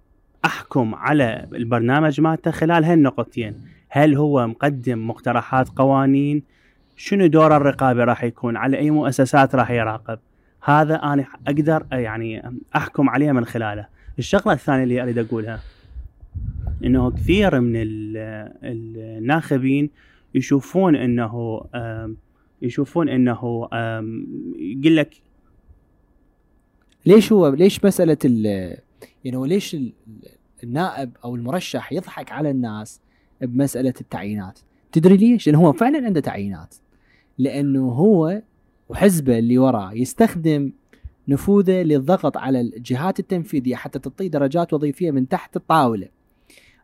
أحكم 0.44 0.94
على 0.94 1.48
البرنامج 1.52 2.20
مالته 2.20 2.50
خلال 2.50 2.84
هالنقطتين. 2.84 3.54
هل 3.94 4.14
هو 4.16 4.46
مقدم 4.46 5.08
مقترحات 5.08 5.68
قوانين؟ 5.68 6.42
شنو 6.96 7.26
دور 7.26 7.56
الرقابي 7.56 8.04
راح 8.04 8.24
يكون؟ 8.24 8.56
على 8.56 8.78
أي 8.78 8.90
مؤسسات 8.90 9.54
راح 9.54 9.70
يراقب؟ 9.70 10.18
هذا 10.64 10.94
أنا 10.96 11.24
أقدر 11.46 11.86
يعني 11.92 12.42
أحكم 12.76 13.10
عليه 13.10 13.32
من 13.32 13.44
خلاله. 13.44 13.86
الشغلة 14.18 14.52
الثانية 14.54 14.82
اللي 14.84 15.02
أريد 15.02 15.18
أقولها 15.18 15.60
إنه 16.84 17.10
كثير 17.10 17.60
من 17.60 17.72
ال- 17.76 18.52
الناخبين 19.18 19.90
يشوفون 20.34 20.96
إنه 20.96 21.60
يشوفون 22.62 23.08
إنه 23.08 23.68
يقول 24.58 24.96
لك 24.96 25.14
ليش 27.06 27.32
هو 27.32 27.48
ليش 27.48 27.84
مسألة 27.84 28.18
ال 28.24 28.44
يعني 29.24 29.48
ليش 29.48 29.74
ال- 29.74 29.92
النائب 30.64 31.10
أو 31.24 31.34
المرشح 31.34 31.92
يضحك 31.92 32.32
على 32.32 32.50
الناس 32.50 33.00
بمسألة 33.46 33.94
التعيينات. 34.00 34.58
تدري 34.92 35.16
ليش؟ 35.16 35.46
لأنه 35.46 35.60
هو 35.60 35.72
فعلا 35.72 36.06
عنده 36.06 36.20
تعيينات. 36.20 36.74
لأنه 37.38 37.88
هو 37.88 38.42
وحزبه 38.88 39.38
اللي 39.38 39.58
وراه 39.58 39.92
يستخدم 39.92 40.72
نفوذه 41.28 41.82
للضغط 41.82 42.36
على 42.36 42.60
الجهات 42.60 43.18
التنفيذية 43.18 43.76
حتى 43.76 43.98
تعطيه 43.98 44.28
درجات 44.28 44.72
وظيفية 44.72 45.10
من 45.10 45.28
تحت 45.28 45.56
الطاولة. 45.56 46.08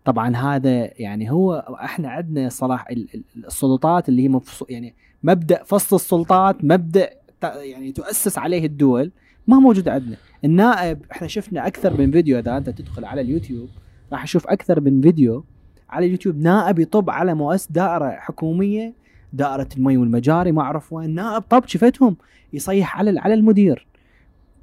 طبعا 0.04 0.36
هذا 0.36 1.00
يعني 1.00 1.30
هو 1.30 1.76
إحنا 1.84 2.08
عندنا 2.08 2.48
صلاح 2.48 2.88
ال- 2.90 3.08
ال- 3.14 3.46
السلطات 3.46 4.08
اللي 4.08 4.22
هي 4.22 4.28
مفصو 4.28 4.66
يعني 4.68 4.94
مبدأ 5.22 5.62
فصل 5.64 5.96
السلطات 5.96 6.64
مبدأ 6.64 7.10
يعني 7.42 7.92
تؤسس 7.92 8.38
عليه 8.38 8.66
الدول 8.66 9.10
ما 9.46 9.58
موجود 9.58 9.88
عندنا. 9.88 10.16
النائب 10.44 10.98
إحنا 11.12 11.28
شفنا 11.28 11.66
أكثر 11.66 12.00
من 12.00 12.10
فيديو 12.10 12.38
إذا 12.38 12.56
أنت 12.56 12.70
تدخل 12.70 13.04
على 13.04 13.20
اليوتيوب 13.20 13.68
راح 14.12 14.24
تشوف 14.24 14.46
أكثر 14.46 14.80
من 14.80 15.00
فيديو 15.00 15.44
على 15.90 16.06
اليوتيوب 16.06 16.36
نائب 16.36 16.78
يطب 16.78 17.10
على 17.10 17.34
مؤسسه 17.34 17.68
دائرة 17.70 18.10
حكومية 18.10 18.94
دائرة 19.32 19.68
المي 19.76 19.96
والمجاري 19.96 20.52
ما 20.52 20.62
أعرف 20.62 20.92
وين 20.92 21.14
نائب 21.14 21.42
طب 21.50 21.66
شفتهم 21.66 22.16
يصيح 22.52 22.98
على 22.98 23.20
على 23.20 23.34
المدير. 23.34 23.86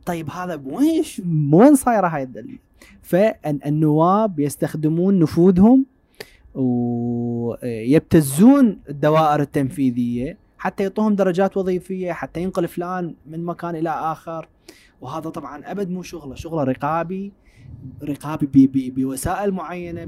طيب 0.05 0.29
هذا 0.29 0.62
وين 0.65 1.03
وين 1.53 1.75
صايرة 1.75 2.08
هاي 2.08 2.29
فالنواب 3.01 4.39
يستخدمون 4.39 5.20
نفوذهم 5.20 5.86
ويبتزون 6.55 8.79
الدوائر 8.89 9.41
التنفيذية 9.41 10.38
حتى 10.58 10.84
يعطوهم 10.84 11.15
درجات 11.15 11.58
وظيفية 11.58 12.12
حتى 12.12 12.41
ينقل 12.41 12.67
فلان 12.67 13.15
من 13.25 13.46
مكان 13.46 13.75
إلى 13.75 13.89
آخر. 13.89 14.48
وهذا 15.01 15.29
طبعا 15.29 15.72
أبد 15.72 15.89
مو 15.89 16.03
شغلة 16.03 16.36
شغلة 16.36 16.63
رقابي. 16.63 17.32
رقابي 18.03 18.67
بوسائل 18.95 19.51
معينة 19.51 20.07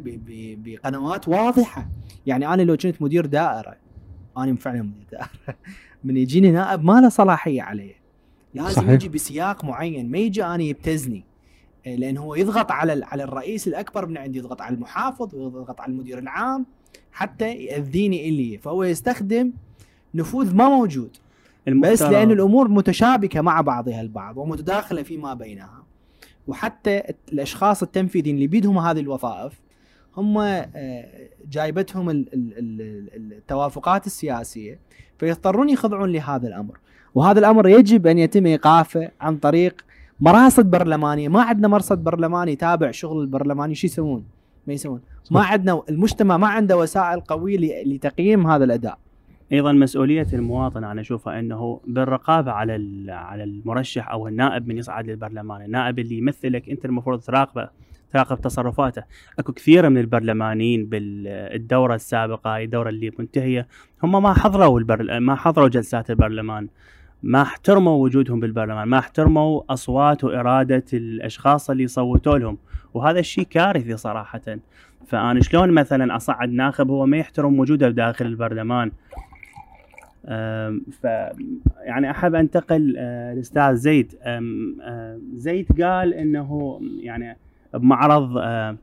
بقنوات 0.63 1.27
واضحة. 1.27 1.87
يعني 2.25 2.53
أنا 2.53 2.61
لو 2.61 2.77
كنت 2.77 3.01
مدير 3.01 3.25
دائرة 3.25 3.75
أنا 4.37 4.55
فعلا 4.55 4.81
مدير 4.81 5.05
دائرة. 5.11 5.29
من 6.03 6.17
يجيني 6.17 6.51
نائب 6.51 6.83
ما 6.83 7.01
له 7.01 7.09
صلاحية 7.09 7.61
عليه. 7.61 7.93
لازم 8.53 8.69
صحيح. 8.81 8.89
يجي 8.89 9.09
بسياق 9.09 9.65
معين. 9.65 10.11
ما 10.11 10.17
يجي 10.17 10.43
أنا 10.45 10.63
يبتزني. 10.63 11.23
إيه، 11.85 11.95
لأن 11.95 12.17
هو 12.17 12.35
يضغط 12.35 12.71
على 12.71 13.05
على 13.05 13.23
الرئيس 13.23 13.67
الأكبر 13.67 14.05
من 14.05 14.17
عندي 14.17 14.37
يضغط 14.39 14.61
على 14.61 14.75
المحافظ 14.75 15.35
ويضغط 15.35 15.81
على 15.81 15.91
المدير 15.91 16.19
العام 16.19 16.65
حتى 17.11 17.55
يأذيني 17.55 18.29
إلي. 18.29 18.57
فهو 18.57 18.83
يستخدم 18.83 19.51
نفوذ 20.15 20.55
ما 20.55 20.69
موجود. 20.69 21.09
بس 21.11 21.73
المفترض- 22.01 22.11
لأن 22.11 22.31
الأمور 22.31 22.67
متشابكة 22.67 23.41
مع 23.41 23.61
بعضها 23.61 24.01
البعض 24.01 24.37
ومتداخلة 24.37 25.03
فيما 25.03 25.33
بينها. 25.33 25.83
وحتى 26.47 27.01
الأشخاص 27.33 27.83
التنفيذيين 27.83 28.35
اللي 28.35 28.47
بيدهم 28.47 28.77
هذه 28.77 28.99
الوظائف 28.99 29.59
هم 30.17 30.37
آه، 30.37 31.05
جايبتهم 31.51 32.09
ال- 32.09 32.33
ال- 32.33 32.53
ال- 33.15 33.33
التوافقات 33.33 34.05
السياسية 34.05 34.79
فيضطرون 35.19 35.69
يخضعون 35.69 36.11
لهذا 36.11 36.47
الأمر. 36.47 36.77
وهذا 37.15 37.39
الأمر 37.39 37.67
يجب 37.67 38.07
أن 38.07 38.17
يتم 38.17 38.45
إيقافه 38.45 39.11
عن 39.21 39.37
طريق 39.37 39.85
مراصد 40.19 40.71
برلمانية. 40.71 41.29
ما 41.29 41.41
عندنا 41.41 41.67
مرصد 41.67 42.03
برلماني 42.03 42.51
يتابع 42.51 42.91
شغل 42.91 43.21
البرلماني 43.21 43.75
شو 43.75 43.87
يسوون؟ 43.87 44.23
ما 44.67 44.73
يسوون. 44.73 45.01
ما 45.31 45.41
عندنا 45.41 45.81
المجتمع 45.89 46.37
ما 46.37 46.47
عنده 46.47 46.77
وسائل 46.77 47.19
قوية 47.19 47.83
لتقييم 47.83 48.47
هذا 48.47 48.63
الأداء. 48.63 48.97
أيضا 49.51 49.71
مسؤولية 49.71 50.27
المواطن 50.33 50.83
أنا 50.83 51.01
أشوفها 51.01 51.39
إنه 51.39 51.81
بالرقابة 51.87 52.51
على 52.51 53.05
على 53.11 53.43
المرشح 53.43 54.11
أو 54.11 54.27
النائب 54.27 54.67
من 54.67 54.77
يصعد 54.77 55.09
للبرلمان، 55.09 55.61
النائب 55.61 55.99
اللي 55.99 56.17
يمثلك 56.17 56.69
أنت 56.69 56.85
المفروض 56.85 57.19
تراقبه 57.19 57.69
تراقب 58.13 58.41
تصرفاته، 58.41 59.03
أكو 59.39 59.53
كثير 59.53 59.89
من 59.89 59.97
البرلمانيين 59.97 60.85
بالدورة 60.85 61.95
السابقة 61.95 62.57
الدورة 62.57 62.89
اللي 62.89 63.11
منتهية 63.19 63.67
هم 64.03 64.23
ما 64.23 64.33
حضروا 64.33 64.79
البر... 64.79 65.19
ما 65.19 65.35
حضروا 65.35 65.67
جلسات 65.67 66.09
البرلمان 66.09 66.67
ما 67.23 67.41
احترموا 67.41 68.03
وجودهم 68.03 68.39
بالبرلمان، 68.39 68.87
ما 68.87 68.99
احترموا 68.99 69.61
أصوات 69.69 70.23
وإرادة 70.23 70.83
الأشخاص 70.93 71.69
اللي 71.69 71.87
صوتوا 71.87 72.37
لهم، 72.37 72.57
وهذا 72.93 73.19
الشيء 73.19 73.47
كارثي 73.49 73.97
صراحة. 73.97 74.41
فأنا 75.07 75.41
شلون 75.41 75.71
مثلا 75.71 76.15
أصعد 76.15 76.49
ناخب 76.49 76.89
هو 76.89 77.05
ما 77.05 77.17
يحترم 77.17 77.59
وجوده 77.59 77.89
داخل 77.89 78.25
البرلمان 78.25 78.91
ف 81.01 81.03
يعني 81.83 82.11
أحب 82.11 82.35
أنتقل 82.35 82.95
أه، 82.97 83.33
الاستاذ 83.33 83.75
زيد. 83.75 84.15
أه، 84.21 85.19
زيد 85.33 85.81
قال 85.81 86.13
إنه 86.13 86.79
يعني 87.01 87.37
بمعرض 87.73 88.37
أه، 88.37 88.77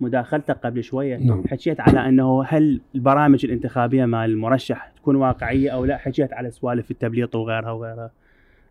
مداخلته 0.00 0.52
قبل 0.52 0.84
شوية 0.84 1.16
نعم. 1.16 1.42
حكيت 1.50 1.80
على 1.80 2.08
إنه 2.08 2.44
هل 2.44 2.80
البرامج 2.94 3.44
الانتخابية 3.44 4.04
مال 4.04 4.30
المرشح 4.30 4.92
تكون 4.96 5.16
واقعية 5.16 5.70
أو 5.70 5.84
لا؟ 5.84 5.96
حكيت 5.96 6.32
على 6.32 6.50
سوالف 6.50 6.90
التبليط 6.90 7.34
وغيرها 7.34 7.70
وغيرها. 7.70 8.10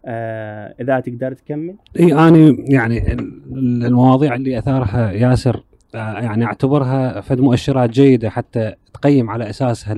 أه، 0.06 0.76
إذا 0.82 1.00
تقدر 1.00 1.34
تكمل. 1.34 1.76
إي 2.00 2.14
أنا 2.14 2.56
يعني 2.60 3.14
ال- 3.14 3.86
المواضيع 3.86 4.36
اللي 4.36 4.58
أثارها 4.58 5.12
ياسر 5.12 5.64
آه، 5.96 6.14
يعني 6.20 6.46
أعتبرها 6.46 7.22
فد 7.22 7.40
مؤشرات 7.42 7.90
جيدة 7.90 8.30
حتى 8.30 8.74
تقيم 8.94 9.30
على 9.30 9.50
اساسها 9.50 9.96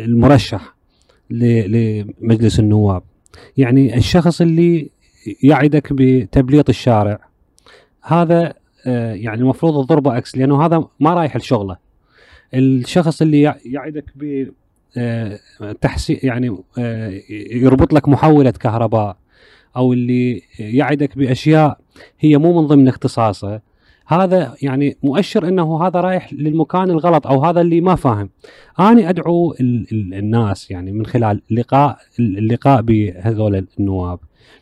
المرشح 0.00 0.74
لمجلس 1.30 2.60
النواب. 2.60 3.02
يعني 3.56 3.96
الشخص 3.96 4.40
اللي 4.40 4.90
يعدك 5.42 5.92
بتبليط 5.92 6.68
الشارع 6.68 7.18
هذا 8.02 8.52
آه، 8.86 9.12
يعني 9.14 9.40
المفروض 9.40 9.84
تضربه 9.86 10.16
أكس 10.18 10.36
لأنه 10.38 10.64
هذا 10.66 10.84
ما 11.00 11.14
رايح 11.14 11.36
لشغله. 11.36 11.76
الشخص 12.54 13.22
اللي 13.22 13.40
يع- 13.40 13.58
يعدك 13.64 14.04
ب 14.16 14.48
تحسين 15.80 16.18
يعني 16.22 16.56
آه، 16.78 17.20
يربط 17.52 17.92
لك 17.92 18.08
محولة 18.08 18.50
كهرباء 18.50 19.16
أو 19.76 19.92
اللي 19.92 20.42
يعدك 20.58 21.18
بأشياء 21.18 21.78
هي 22.20 22.38
مو 22.38 22.60
من 22.60 22.66
ضمن 22.66 22.88
اختصاصه 22.88 23.60
هذا 24.12 24.54
يعني 24.62 24.96
مؤشر 25.02 25.48
إنه 25.48 25.86
هذا 25.86 26.00
رايح 26.00 26.32
للمكان 26.32 26.90
الغلط 26.90 27.26
أو 27.26 27.44
هذا 27.44 27.60
اللي 27.60 27.80
ما 27.80 27.94
فاهم. 27.94 28.30
أنا 28.80 29.08
أدعو 29.08 29.54
ال 29.60 29.86
ال 29.92 30.14
الناس 30.14 30.70
يعني 30.70 30.92
من 30.92 31.06
خلال 31.06 31.42
لقاء 31.50 31.98
اللقاء 32.18 32.82
بهذول 32.82 33.66
النواب. 33.80 34.18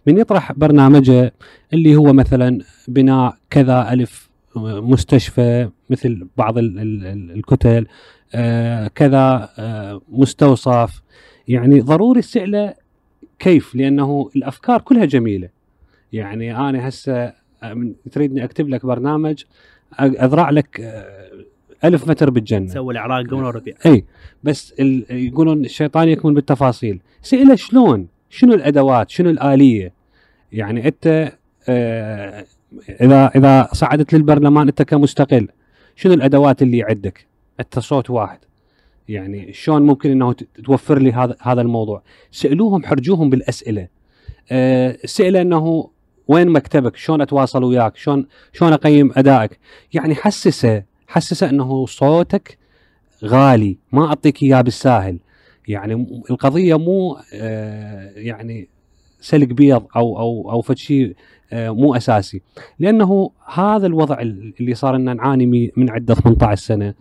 من 0.06 0.18
يطرح 0.18 0.52
برنامجه 0.52 1.32
اللي 1.72 1.96
هو 1.96 2.12
مثلا 2.12 2.60
بناء 2.88 3.36
كذا 3.50 3.92
ألف 3.92 4.30
مستشفى 4.56 5.68
مثل 5.90 6.26
بعض 6.36 6.58
ال 6.58 6.78
ال 6.78 7.06
ال 7.06 7.30
الكتل 7.30 7.86
آه 8.34 8.88
كذا 8.88 9.48
آه 9.58 10.00
مستوصف. 10.08 11.02
يعني 11.48 11.80
ضروري 11.80 12.18
السئلة 12.18 12.74
كيف؟ 13.38 13.74
لأنه 13.74 14.30
الأفكار 14.36 14.80
كلها 14.80 15.04
جميلة. 15.04 15.48
يعني 16.12 16.56
أنا 16.56 16.88
هسه 16.88 17.32
تريدني 18.12 18.44
أكتب 18.44 18.68
لك 18.68 18.86
برنامج 18.86 19.44
ازرع 19.98 20.50
لك 20.50 20.80
ألف 21.84 22.08
متر 22.08 22.30
بالجنة. 22.30 22.66
سووا 22.66 22.92
العراق 22.92 23.26
قمر 23.26 23.44
وربيع 23.44 23.74
إي 23.86 24.04
بس 24.42 24.74
ال... 24.80 25.04
يقولون 25.10 25.64
الشيطان 25.64 26.08
يكمن 26.08 26.34
بالتفاصيل. 26.34 27.00
سئله 27.22 27.54
شلون؟ 27.54 28.08
شنو 28.30 28.54
الأدوات؟ 28.54 29.10
شنو 29.10 29.30
الآلية؟ 29.30 29.92
يعني 30.52 30.88
أنت 30.88 31.32
آه 31.68 32.44
إذا 33.00 33.26
إذا 33.36 33.68
صعدت 33.72 34.12
للبرلمان 34.12 34.68
أنت 34.68 34.82
كمستقل 34.82 35.48
شنو 35.96 36.14
الأدوات 36.14 36.62
اللي 36.62 36.82
عندك؟ 36.82 37.26
أنت 37.60 37.78
صوت 37.78 38.10
واحد. 38.10 38.38
يعني 39.08 39.52
شلون 39.52 39.82
ممكن 39.82 40.10
إنه 40.10 40.32
توفر 40.64 40.98
لي 40.98 41.12
هذا 41.12 41.36
هذا 41.40 41.60
الموضوع؟ 41.60 42.02
سألوهم 42.30 42.84
حرجوهم 42.84 43.30
بالأسئلة. 43.30 43.88
سئله 45.04 45.42
أنه 45.42 45.90
وين 46.28 46.48
مكتبك؟ 46.48 46.96
شلون 46.96 47.20
أتواصل 47.20 47.64
وياك؟ 47.64 47.96
شلون 47.96 48.26
شلون 48.52 48.72
أقيم 48.72 49.10
أدائك؟ 49.16 49.58
يعني 49.94 50.14
حسسه 50.14 50.82
حسسه 51.08 51.50
إنه 51.50 51.86
صوتك 51.86 52.58
غالي 53.24 53.78
ما 53.92 54.06
أعطيك 54.06 54.42
إياه 54.42 54.60
بالساهل. 54.60 55.18
يعني 55.68 56.22
القضية 56.30 56.78
مو 56.78 57.16
آه، 57.34 58.10
يعني 58.16 58.68
سلق 59.20 59.46
بيض 59.46 59.86
أو 59.96 60.18
أو 60.20 60.50
أو 60.52 60.60
فد 60.62 60.76
شيء 60.76 61.14
آه، 61.52 61.70
مو 61.70 61.94
أساسي. 61.94 62.42
لأنه 62.78 63.30
هذا 63.54 63.86
الوضع 63.86 64.20
ال- 64.20 64.54
اللي 64.60 64.74
صار 64.74 64.96
لنا 64.96 65.14
نعاني 65.14 65.72
من 65.76 65.90
عدة 65.90 66.14
18 66.14 66.60
سنة. 66.64 66.94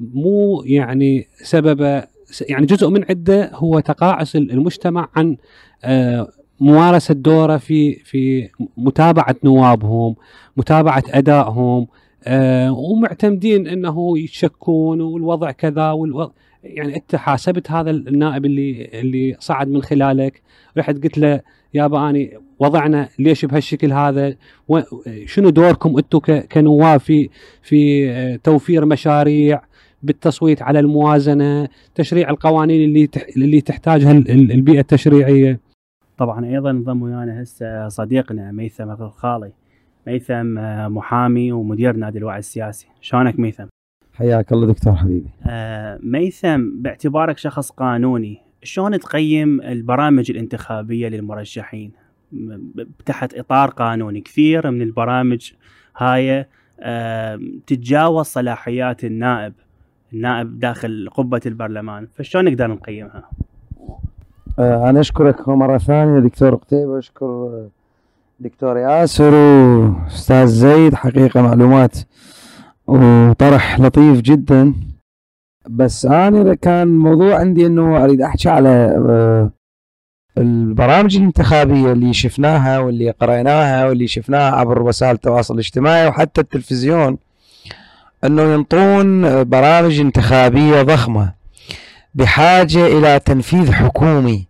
مو 0.00 0.62
يعني 0.66 1.26
سببه 1.42 2.04
يعني 2.48 2.66
جزء 2.66 2.88
من 2.88 3.04
عدة 3.10 3.50
هو 3.54 3.80
تقاعس 3.80 4.36
ال- 4.36 4.50
المجتمع 4.50 5.08
عن 5.16 5.36
آه، 5.84 6.28
ممارسة 6.62 7.14
دوره 7.14 7.56
في 7.56 7.94
في 7.94 8.48
متابعة 8.76 9.36
نوابهم 9.44 10.14
متابعة 10.56 11.02
أدائهم 11.10 11.86
آه، 12.24 12.72
ومعتمدين 12.72 13.66
إنه 13.66 14.18
يشكون 14.18 15.00
والوضع 15.00 15.50
كذا 15.50 15.90
والوضع 15.90 16.32
يعني 16.64 16.96
أنت 16.96 17.16
حاسبت 17.16 17.70
هذا 17.70 17.90
النائب 17.90 18.44
اللي 18.44 18.90
اللي 19.00 19.36
صعد 19.40 19.68
من 19.68 19.82
خلالك 19.82 20.42
رحت 20.78 20.94
قلت 21.02 21.18
له 21.18 21.40
يابا 21.74 22.10
أني 22.10 22.38
وضعنا 22.58 23.08
ليش 23.18 23.44
بهالشكل 23.44 23.92
هذا؟ 23.92 24.34
شنو 25.26 25.50
دوركم 25.50 25.96
أنتم 25.96 26.18
كنواب 26.52 27.00
في 27.00 27.28
في 27.62 28.10
آه، 28.10 28.36
توفير 28.44 28.84
مشاريع 28.86 29.62
بالتصويت 30.02 30.62
على 30.62 30.78
الموازنة 30.80 31.68
تشريع 31.94 32.30
القوانين 32.30 32.84
اللي 32.84 33.08
اللي 33.36 33.60
تحتاجها 33.60 34.12
ال- 34.12 34.30
ال- 34.30 34.52
البيئة 34.52 34.80
التشريعية؟ 34.80 35.71
طبعا 36.22 36.46
أيضا 36.46 36.70
انضم 36.70 37.02
ويانا 37.02 37.42
هسه 37.42 37.88
صديقنا 37.88 38.52
ميثم 38.52 38.90
الخالي. 38.90 39.52
ميثم 40.06 40.58
آه، 40.58 40.88
محامي 40.88 41.52
ومدير 41.52 41.96
نادي 41.96 42.18
الوعي 42.18 42.38
السياسي. 42.38 42.88
شلونك 43.00 43.38
ميثم؟ 43.38 43.66
حياك 44.14 44.52
الله 44.52 44.66
دكتور 44.66 44.94
حبيبي. 44.94 45.30
آه، 45.46 45.98
ميثم 46.02 46.82
باعتبارك 46.82 47.38
شخص 47.38 47.70
قانوني 47.70 48.38
شلون 48.62 48.98
تقيم 48.98 49.60
البرامج 49.60 50.30
الانتخابية 50.30 51.08
للمرشحين؟ 51.08 51.92
تحت 53.06 53.34
إطار 53.34 53.70
قانوني 53.70 54.20
كثير 54.20 54.70
من 54.70 54.82
البرامج 54.82 55.52
هاي 55.96 56.46
آه، 56.80 57.40
تتجاوز 57.66 58.26
صلاحيات 58.26 59.04
النائب 59.04 59.52
النائب 60.12 60.58
داخل 60.58 61.08
قبة 61.14 61.40
البرلمان. 61.46 62.06
فشلون 62.06 62.44
نقدر 62.44 62.66
نقيمها؟ 62.66 63.30
آه 64.58 64.90
أنا 64.90 65.00
أشكرك 65.00 65.48
مرة 65.48 65.78
ثانية 65.78 66.20
دكتور 66.20 66.54
قتيبه 66.54 66.98
أشكر 66.98 67.26
آه، 67.26 67.68
دكتور 68.40 68.78
ياسر 68.78 69.34
وأستاذ 69.34 70.46
زيد 70.46 70.94
حقيقة 70.94 71.42
معلومات 71.42 71.98
وطرح 72.86 73.80
لطيف 73.80 74.20
جدا. 74.20 74.74
بس 75.68 76.06
أنا 76.06 76.54
كان 76.54 76.88
موضوع 76.88 77.34
عندي 77.38 77.66
إنه 77.66 78.04
أريد 78.04 78.20
أحكي 78.20 78.48
على 78.48 78.68
آه، 79.08 79.50
البرامج 80.38 81.16
الانتخابية 81.16 81.92
اللي 81.92 82.12
شفناها 82.12 82.78
واللي 82.78 83.10
قرأناها 83.10 83.86
واللي 83.88 84.06
شفناها 84.06 84.50
عبر 84.56 84.82
وسائل 84.82 85.14
التواصل 85.14 85.54
الاجتماعي 85.54 86.08
وحتى 86.08 86.40
التلفزيون 86.40 87.18
إنه 88.24 88.42
ينطون 88.42 89.44
برامج 89.44 90.00
انتخابية 90.00 90.82
ضخمة. 90.82 91.41
بحاجة 92.14 92.86
إلى 92.86 93.18
تنفيذ 93.18 93.72
حكومي. 93.72 94.46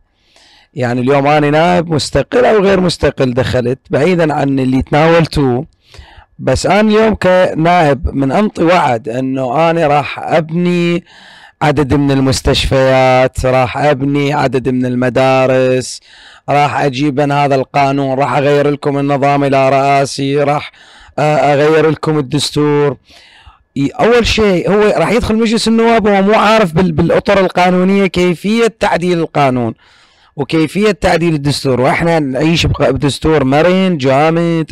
يعني 0.75 1.01
اليوم 1.01 1.27
أنا 1.27 1.51
نائب 1.51 1.88
مستقل 1.94 2.44
أو 2.44 2.62
غير 2.62 2.81
مستقل 2.81 3.35
دخلت 3.35 3.79
بعيدا 3.90 4.35
عن 4.35 4.59
اللي 4.59 4.83
تناولته 4.83 5.64
بس 6.38 6.66
أنا 6.66 6.81
اليوم 6.81 7.14
كنائب 7.14 8.14
من 8.14 8.33
انطي 8.33 8.62
وعد 8.64 9.09
إنه 9.09 9.70
أنا 9.70 9.87
راح 9.87 10.18
أبني 10.18 11.05
عدد 11.62 11.94
من 11.94 12.11
المستشفيات 12.11 13.46
راح 13.46 13.79
أبني 13.79 14.33
عدد 14.33 14.68
من 14.68 14.87
المدارس 14.87 16.01
راح 16.48 16.81
أجيب 16.81 17.20
أنا 17.20 17.44
هذا 17.44 17.55
القانون 17.55 18.18
راح 18.18 18.33
أغير 18.37 18.70
لكم 18.70 18.98
النظام 18.98 19.44
إلى 19.44 19.68
رئاسي 19.68 20.37
راح 20.37 20.72
اغير 21.18 21.90
لكم 21.90 22.18
الدستور. 22.18 22.96
أول 23.78 24.26
شيء 24.26 24.70
هو 24.70 24.94
راح 24.96 25.11
يدخل 25.11 25.37
مجلس 25.37 25.68
النواب 25.68 26.06
وهو 26.06 26.22
مو 26.22 26.35
عارف 26.35 26.72
بال- 26.72 26.92
بالأطر 26.92 27.40
القانونية 27.40 28.06
كيفية 28.06 28.66
تعديل 28.80 29.18
القانون 29.18 29.74
وكيفية 30.37 30.90
تعديل 30.90 31.35
الدستور. 31.35 31.80
وإحنا 31.80 32.18
نعيش 32.18 32.66
بدستور 32.66 33.44
مرن 33.44 33.96
جامد 33.98 34.70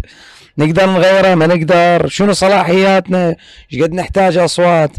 نقدر 0.58 0.86
نغيره 0.86 1.34
ما 1.34 1.46
نقدر. 1.46 2.08
شنو 2.08 2.32
صلاحياتنا؟ 2.32 3.36
إيش 3.72 3.82
قد 3.82 3.92
نحتاج 3.92 4.36
أصوات؟ 4.38 4.90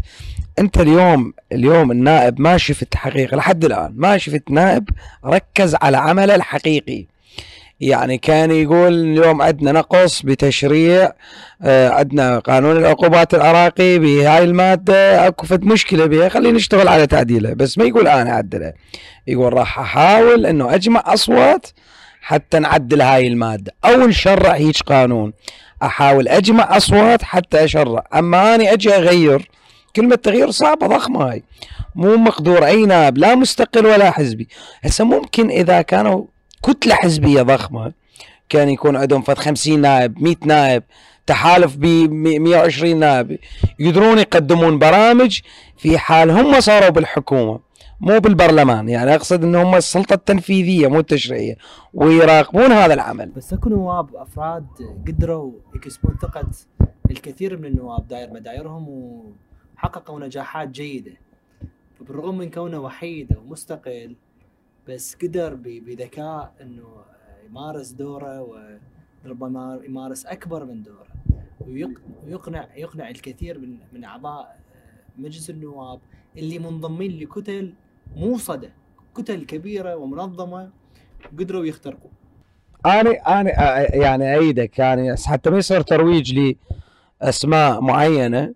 أنت 0.58 0.80
اليوم 0.80 1.32
اليوم 1.52 1.90
النائب 1.90 2.40
ما 2.40 2.56
شفت 2.56 2.94
حقيقه 2.94 3.36
لحد 3.36 3.64
الآن 3.64 3.92
ما 3.96 4.18
شفت 4.18 4.50
نائب 4.50 4.88
ركز 5.26 5.74
على 5.82 5.96
عمله 5.96 6.34
الحقيقي. 6.34 7.06
يعني 7.80 8.18
كان 8.18 8.50
يقول 8.50 8.92
اليوم 8.92 9.42
عندنا 9.42 9.72
نقص 9.72 10.22
بتشريع 10.22 11.12
آه، 11.62 11.88
عندنا 11.88 12.38
قانون 12.38 12.76
العقوبات 12.76 13.34
العراقي 13.34 13.98
بهاي 13.98 14.44
المادة 14.44 15.26
أكو 15.26 15.46
فد 15.46 15.64
مشكلة 15.64 16.06
بها 16.06 16.28
خلينا 16.28 16.56
نشتغل 16.56 16.88
على 16.88 17.06
تعديله 17.06 17.52
بس 17.52 17.78
ما 17.78 17.84
يقول 17.84 18.08
أنا 18.08 18.30
اعدله 18.30 18.72
يقول 19.26 19.52
راح 19.52 19.78
أحاول 19.78 20.46
إنه 20.46 20.74
أجمع 20.74 21.02
أصوات 21.06 21.66
حتى 22.22 22.58
نعدل 22.58 23.02
هاي 23.02 23.26
المادة. 23.26 23.72
أو 23.84 24.06
نشرع 24.06 24.52
هيج 24.52 24.80
قانون 24.80 25.32
أحاول 25.82 26.28
أجمع 26.28 26.76
أصوات 26.76 27.22
حتى 27.22 27.64
أشرع. 27.64 28.04
أما 28.14 28.54
أني 28.54 28.72
أجي 28.72 28.94
أغير 28.94 29.50
كلمة 29.96 30.14
تغيير 30.14 30.50
صعبة 30.50 30.86
ضخمة 30.86 31.30
هاي. 31.30 31.42
مو 31.94 32.16
مقدور 32.16 32.66
أي 32.66 32.86
نائب 32.86 33.18
لا 33.18 33.34
مستقل 33.34 33.86
ولا 33.86 34.10
حزبي. 34.10 34.48
هسه 34.84 35.04
ممكن 35.04 35.50
إذا 35.50 35.82
كانوا 35.82 36.24
كتلة 36.62 36.94
حزبية 36.94 37.42
ضخمة. 37.42 37.92
كان 38.48 38.68
يكون 38.68 38.96
عندهم 38.96 39.22
فد 39.22 39.38
50 39.38 39.80
نائب 39.80 40.22
100 40.22 40.36
نائب 40.44 40.82
تحالف 41.26 41.76
ب 41.76 41.84
120 41.84 42.96
نائب. 42.96 43.38
يقدرون 43.78 44.18
يقدمون 44.18 44.78
برامج 44.78 45.40
في 45.76 45.98
حال 45.98 46.30
هم 46.30 46.60
صاروا 46.60 46.88
بالحكومة 46.88 47.60
مو 48.00 48.20
بالبرلمان. 48.20 48.88
يعني 48.88 49.14
أقصد 49.14 49.44
إن 49.44 49.54
هم 49.54 49.74
السلطة 49.74 50.14
التنفيذية 50.14 50.88
مو 50.88 51.00
التشريعية. 51.00 51.56
ويراقبون 51.94 52.72
هذا 52.72 52.94
العمل. 52.94 53.30
بس 53.30 53.52
أكو 53.52 53.68
نواب 53.68 54.16
أفراد 54.16 54.66
قدروا 55.06 55.52
يكسبون 55.74 56.16
ثقة 56.22 56.50
الكثير 57.10 57.56
من 57.56 57.64
النواب 57.64 58.08
داير 58.08 58.30
مدايرهم 58.32 58.88
وحققوا 59.76 60.20
نجاحات 60.20 60.68
جيدة. 60.68 61.12
بالرغم 62.00 62.38
من 62.38 62.50
كونه 62.50 62.80
وحيد 62.80 63.36
ومستقل 63.36 64.16
بس 64.88 65.14
قدر 65.22 65.54
بذكاء 65.64 66.52
إنه 66.60 66.84
يمارس 67.48 67.90
دوره 67.90 68.42
وربما 69.24 69.80
يمارس 69.84 70.26
أكبر 70.26 70.64
من 70.64 70.82
دوره. 70.82 71.06
ويق- 71.60 72.00
ويقنع 72.26 72.66
يقنع 72.76 73.08
الكثير 73.10 73.58
من 73.58 73.76
من 73.92 74.04
أعضاء 74.04 74.58
مجلس 75.18 75.50
النواب 75.50 76.00
اللي 76.36 76.58
منضمين 76.58 77.18
لكتل 77.18 77.74
موصدة 78.16 78.70
كتل 79.16 79.44
كبيرة 79.44 79.96
ومنظمة 79.96 80.70
قدروا 81.38 81.64
يخترقوا. 81.64 82.10
أنا 82.86 83.10
أنا 83.40 83.50
أ- 83.50 83.94
يعني 83.94 84.34
إيدك 84.34 84.78
يعني 84.78 85.16
حتى 85.26 85.50
ما 85.50 85.58
يصير 85.58 85.80
ترويج 85.80 86.54
لأسماء 87.22 87.80
معينة 87.80 88.54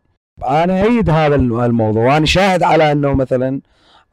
أنا 0.49 0.83
ايد 0.83 1.11
هذا 1.11 1.35
الم- 1.35 1.61
الموضوع. 1.61 2.05
وأنا 2.15 2.27
شاهد 2.27 2.63
على 2.63 2.93
إنه 2.93 3.15
مثلا 3.15 3.61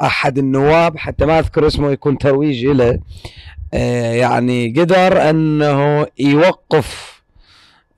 أحد 0.02 0.38
النواب 0.38 0.98
حتى 0.98 1.26
ما 1.26 1.40
أذكر 1.40 1.68
اسمه 1.68 1.92
يكون 1.92 2.18
ترويج 2.18 2.66
له 2.66 3.00
آه، 3.74 4.14
يعني 4.14 4.74
قدر 4.78 5.30
أنه 5.30 6.08
يوقف 6.20 7.14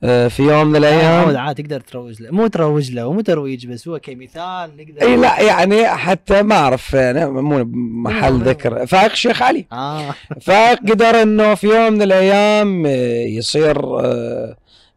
آه، 0.04 0.28
في 0.28 0.44
يوم 0.44 0.68
من 0.68 0.76
الأيام. 0.76 1.38
عاد 1.38 1.56
تقدر 1.56 1.80
تروج 1.80 2.22
له. 2.22 2.32
مو 2.32 2.48
تروج 2.48 2.92
له 2.92 3.14
مو 3.14 3.22
ترويج 3.22 3.68
بس 3.68 3.88
هو 3.88 4.00
كمثال 4.00 4.72
نقدر 4.78 5.02
إي 5.02 5.18
لا 5.18 5.42
يعني 5.42 5.88
حتى 5.88 6.42
ما 6.42 6.56
أعرف 6.56 6.94
يعني 6.94 7.26
مو 7.26 7.64
محل. 8.04 8.42
ذكر. 8.42 8.86
فايق 8.86 9.12
الشيخ 9.12 9.42
علي. 9.42 9.66
آه. 9.72 10.16
فقدر 10.42 11.22
أنه 11.22 11.56
في 11.56 11.68
يوم 11.68 11.94
من 11.94 12.02
الأيام 12.02 12.86
آه، 12.86 13.26
يصير 13.26 14.00
آه، 14.00 14.56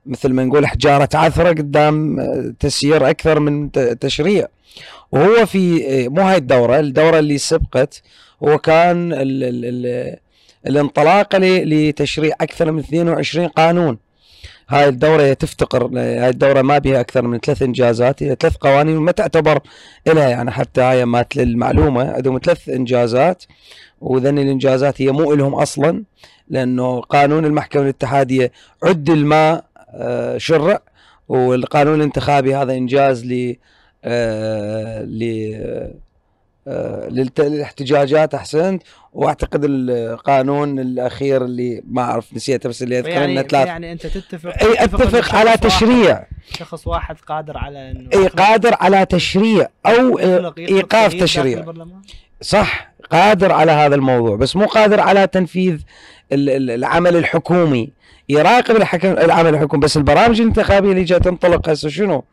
مثل 0.08 0.32
ما 0.32 0.44
نقول 0.44 0.66
حجارة 0.66 1.08
عثره 1.14 1.48
قدام 1.48 2.20
آه، 2.20 2.54
تسيير 2.60 3.10
أكثر 3.10 3.40
من 3.40 3.70
تشريع. 4.00 4.46
وهو 5.12 5.46
في 5.46 5.86
آه، 6.04 6.08
مو 6.08 6.22
هاي 6.22 6.36
الدورة 6.36 6.80
الدورة 6.80 7.18
اللي 7.18 7.38
سبقت 7.38 8.02
هو 8.44 8.58
كان 8.58 9.12
ال 9.12 9.18
ال 9.44 9.64
ال 9.64 10.16
الانطلاقه 10.66 11.38
ل- 11.38 11.88
لتشريع 11.88 12.34
أكثر 12.40 12.72
من 12.72 12.78
22 12.78 13.48
قانون. 13.48 13.98
هاي 14.68 14.88
الدورة 14.88 15.32
تفتقر 15.32 15.90
هاي 15.98 16.28
الدورة 16.28 16.62
ما 16.62 16.78
بها 16.78 17.00
أكثر 17.00 17.22
من 17.22 17.38
ثلاث 17.38 17.62
إنجازات 17.62 18.22
هي 18.22 18.36
ثلاث 18.40 18.56
قوانين 18.56 18.96
وما 18.96 19.12
تعتبر 19.12 19.60
إلها 20.08 20.28
يعني 20.28 20.50
حتى 20.50 20.80
هاي 20.80 21.04
مات 21.04 21.36
للمعلومة 21.36 22.10
عندهم 22.12 22.40
ثلاث 22.44 22.68
إنجازات. 22.68 23.44
وذن 24.00 24.38
الإنجازات 24.38 25.02
هي 25.02 25.10
مو 25.12 25.32
إلهم 25.32 25.54
أصلا 25.54 26.04
لأنه 26.48 27.00
قانون 27.00 27.44
المحكمة 27.44 27.82
الاتحادية 27.82 28.52
عدل 28.82 29.24
ما 29.26 29.52
آه، 29.52 29.62
شرع 30.36 30.80
والقانون 31.28 31.94
الانتخابي 31.94 32.54
هذا 32.56 32.72
إنجاز 32.72 33.24
ل 33.24 33.56
آه، 34.04 35.02
ل 35.02 35.22
آه، 36.68 37.08
للاحتجاجات 37.08 38.34
أحسنت. 38.34 38.82
وأعتقد 39.12 39.60
القانون 39.64 40.78
الأخير 40.78 41.44
اللي 41.44 41.82
ما 41.90 42.02
أعرف 42.02 42.34
نسيته 42.34 42.68
بس 42.68 42.82
اللي 42.82 42.98
أذكر 42.98 43.10
إنه 43.10 43.16
يعني 43.34 43.48
ثلاث 43.48 43.66
يعني 43.66 43.92
أنت 43.92 44.06
تتفق 44.06 44.62
إي 44.62 44.84
أتفق 44.84 45.34
على 45.34 45.44
واحد- 45.50 45.58
تشريع. 45.60 46.26
شخص 46.58 46.86
واحد 46.86 47.16
قادر 47.26 47.58
على 47.58 47.90
إنه 47.90 48.08
إي 48.14 48.26
قادر 48.26 48.74
على 48.80 49.06
تشريع 49.06 49.68
أو 49.86 50.18
إيقاف 50.58 51.14
تشريع؟ 51.14 51.64
صح 52.40 52.92
قادر 53.10 53.52
على 53.52 53.72
هذا 53.72 53.94
الموضوع 53.94 54.36
بس 54.36 54.56
مو 54.56 54.66
قادر 54.66 55.00
على 55.00 55.26
تنفيذ 55.26 55.80
العمل 56.32 57.16
الحكومي 57.16 57.90
يراقب 58.28 58.76
العمل 59.04 59.54
الحكومي 59.54 59.82
بس 59.82 59.96
البرامج 59.96 60.40
الانتخابية 60.40 60.90
اللي 60.90 61.04
جاية 61.04 61.18
تنطلق 61.20 61.68
هسه 61.68 61.88
شنو؟ 61.88 62.24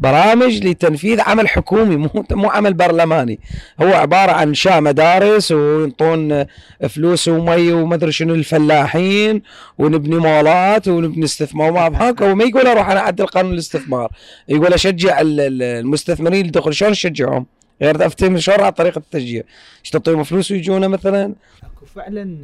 برامج 0.00 0.66
لتنفيذ 0.66 1.20
عمل 1.20 1.48
حكومي 1.48 1.96
مو 1.96 2.08
مو 2.30 2.48
عمل 2.50 2.74
برلماني 2.74 3.40
هو 3.82 3.92
عبارة 3.94 4.32
عن 4.32 4.48
انشاء 4.48 4.80
مدارس 4.80 5.52
وينطون 5.52 6.44
فلوس 6.88 7.28
ومي 7.28 7.72
وما 7.72 7.94
ادري 7.94 8.12
شنو 8.12 8.34
للفلاحين 8.34 9.42
ونبني 9.78 10.16
مولات 10.16 10.88
ونبني 10.88 11.24
استثمار 11.24 11.72
ما 11.72 12.08
هيك 12.08 12.22
هو 12.22 12.34
ما 12.34 12.44
يقول 12.44 12.66
أروح 12.66 12.90
أنا 12.90 13.00
أعدل 13.00 13.26
قانون 13.26 13.52
الاستثمار 13.52 14.12
يقول 14.48 14.72
أشجع 14.72 15.20
ال- 15.20 15.40
ال- 15.40 15.62
المستثمرين 15.62 16.46
الدخول 16.46 16.74
شلون 16.74 16.90
اشجعهم؟ 16.90 17.46
غير 17.82 18.06
أفتهم 18.06 18.38
شلون 18.38 18.70
طريقه 18.70 18.98
التشجيع؟ 18.98 19.42
إيش 19.84 19.90
تعطيهم 19.90 20.22
فلوس 20.24 20.50
ويجونا 20.50 20.88
مثلا؟ 20.88 21.34
أكو 21.62 21.86
فعلا 21.94 22.38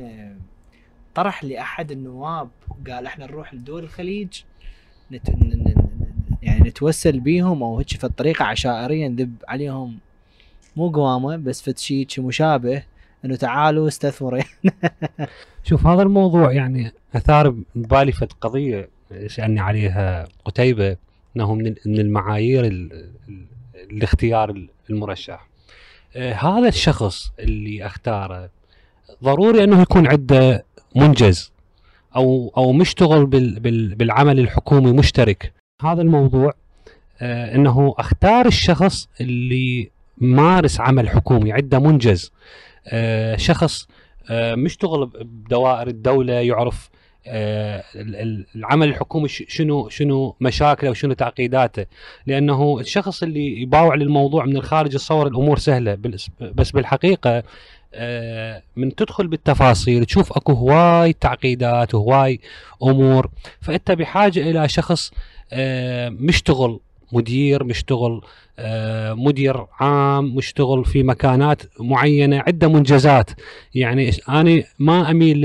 طرح 1.15 1.45
لأحد 1.45 1.91
النواب 1.91 2.49
قال 2.91 3.07
إحنا 3.07 3.27
نروح 3.27 3.55
لدول 3.55 3.83
الخليج 3.83 4.29
نت... 5.13 5.29
يعني 6.43 6.69
نتوسل 6.69 7.21
بيهم 7.21 7.63
أو 7.63 7.79
هيك 7.79 7.89
في 7.89 8.05
الطريقة 8.05 8.45
عشائريا 8.45 9.09
نذب 9.09 9.35
عليهم. 9.49 9.99
مو 10.77 10.89
قوامة 10.91 11.37
بس 11.37 11.71
شيء 11.81 12.07
شي 12.09 12.21
مشابه 12.21 12.83
إنه 13.25 13.37
تعالوا 13.37 13.89
استثمروا. 13.89 14.41
شوف 15.65 15.87
هذا 15.87 16.03
الموضوع 16.03 16.53
يعني 16.53 16.93
أثار 17.15 17.55
ببالي 17.75 18.13
فد 18.13 18.33
قضية 18.41 18.89
سألني 19.27 19.61
عليها 19.61 20.25
قتيبة 20.45 20.97
إنه 21.37 21.55
من 21.55 21.75
من 21.87 21.99
المعايير 21.99 22.65
ال- 22.65 22.93
ال- 23.29 23.47
الاختيار 23.91 24.67
المرشح. 24.91 25.49
آه، 26.17 26.33
هذا 26.33 26.69
الشخص 26.69 27.33
اللي 27.39 27.87
أختاره 27.87 28.51
ضروري 29.25 29.65
إنه 29.65 29.83
يكون 29.83 30.07
عنده 30.07 30.65
منجز 30.95 31.53
أو 32.17 32.53
أو 32.57 32.73
مشتغل 32.73 33.27
بال 33.27 33.61
بال 33.61 33.95
بالعمل 33.95 34.39
الحكومي 34.41 34.93
مشترك. 34.93 35.53
هذا 35.83 36.03
الموضوع 36.03 36.53
آه، 37.21 37.55
إنه 37.55 37.95
أختار 37.99 38.47
الشخص 38.47 39.09
اللي 39.21 39.91
مارس 40.19 40.81
عمل 40.81 41.09
حكومي 41.09 41.53
عنده 41.53 41.79
منجز. 41.79 42.33
آه، 42.89 43.37
شخص 43.37 43.89
آه، 44.31 44.55
مشتغل 44.55 45.07
بدوائر 45.07 45.89
الدولة 45.89 46.33
يعرف 46.33 46.91
ال- 47.27 48.17
ال- 48.17 48.47
العمل 48.57 48.89
الحكومي 48.89 49.29
شنو 49.29 49.89
شنو 49.89 50.37
مشاكله 50.41 50.91
وشنو 50.91 51.13
تعقيداته. 51.13 51.87
لأنه 52.27 52.81
الشخص 52.81 53.23
اللي 53.23 53.63
يباوع 53.63 53.95
للموضوع 53.95 54.45
من 54.45 54.57
الخارج 54.57 54.95
يتصور 54.95 55.27
الأمور 55.27 55.59
سهلة 55.59 55.99
بس 56.41 56.71
بالحقيقة 56.71 57.43
من 58.77 58.95
تدخل 58.95 59.27
بالتفاصيل 59.27 60.05
تشوف 60.05 60.33
اكو 60.33 60.53
هواي 60.53 61.13
تعقيدات 61.13 61.95
وهواي 61.95 62.41
امور 62.83 63.31
فانت 63.61 63.91
بحاجة 63.91 64.51
إلى 64.51 64.69
شخص 64.69 65.11
آه، 65.53 66.09
مشتغل 66.09 66.81
مدير 67.13 67.65
مشتغل 67.65 68.21
آه، 68.59 69.13
مدير 69.15 69.67
عام 69.81 70.35
مشتغل 70.35 70.85
في 70.85 71.03
مكانات 71.03 71.63
معينة 71.81 72.43
عنده 72.47 72.69
منجزات. 72.69 73.31
يعني 73.75 74.11
أنا 74.29 74.63
ما 74.79 75.11
أميل 75.11 75.37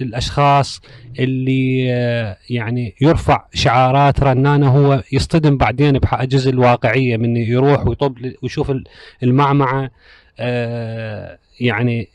للأشخاص 0.00 0.80
اللي 1.18 1.86
آه، 1.92 2.36
يعني 2.50 2.94
يرفع 3.00 3.44
شعارات 3.54 4.20
رنانه 4.20 4.68
هو 4.68 5.02
يصطدم 5.12 5.56
بعدين 5.56 5.92
بحاجز 5.98 6.48
الواقعية 6.48 7.16
من 7.16 7.36
يروح 7.36 7.86
ويطب 7.86 8.16
ويشوف 8.42 8.70
ال- 8.70 8.84
المعمعة. 9.22 9.90
آه، 10.38 11.38
يعني 11.60 12.08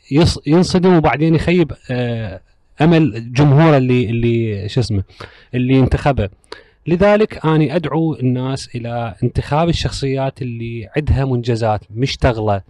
ينصدم 0.46 0.96
وبعدين 0.96 1.34
يخيب 1.34 1.72
آه، 1.90 2.40
أمل 2.80 3.32
جمهوره 3.32 3.76
اللي 3.76 4.10
اللي 4.10 4.68
شو 4.68 4.80
اسمه 4.80 5.02
اللي 5.54 5.78
انتخبه. 5.78 6.28
لذلك 6.86 7.46
أني 7.46 7.76
أدعو 7.76 8.14
الناس 8.14 8.68
إلى 8.76 9.14
انتخاب 9.22 9.68
الشخصيات 9.68 10.42
اللي 10.42 10.88
عندها 10.96 11.24
منجزات 11.24 11.80
مشتغلة. 11.90 12.62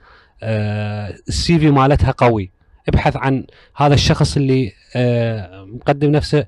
آه، 0.42 1.14
السي 1.28 1.58
في 1.58 1.70
مالتها 1.70 2.10
قوي. 2.10 2.50
ابحث 2.88 3.16
عن 3.16 3.46
هذا 3.76 3.94
الشخص 3.94 4.36
اللي 4.36 4.72
آه، 4.96 5.64
مقدم 5.64 6.10
نفسه 6.10 6.46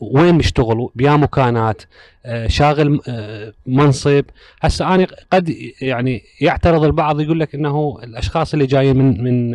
وين 0.00 0.34
مشتغل 0.34 0.88
بيا 0.94 1.16
مكانات 1.16 1.82
آه، 2.26 2.46
شاغل 2.46 3.00
آه، 3.08 3.52
منصب. 3.66 4.24
هسه 4.60 4.94
أنا 4.94 5.06
قد 5.32 5.54
يعني 5.80 6.22
يعترض 6.40 6.84
البعض 6.84 7.20
يقول 7.20 7.40
لك 7.40 7.54
إنه 7.54 7.98
الأشخاص 8.02 8.52
اللي 8.52 8.66
جايين 8.66 8.96
من 8.96 9.24
من 9.24 9.50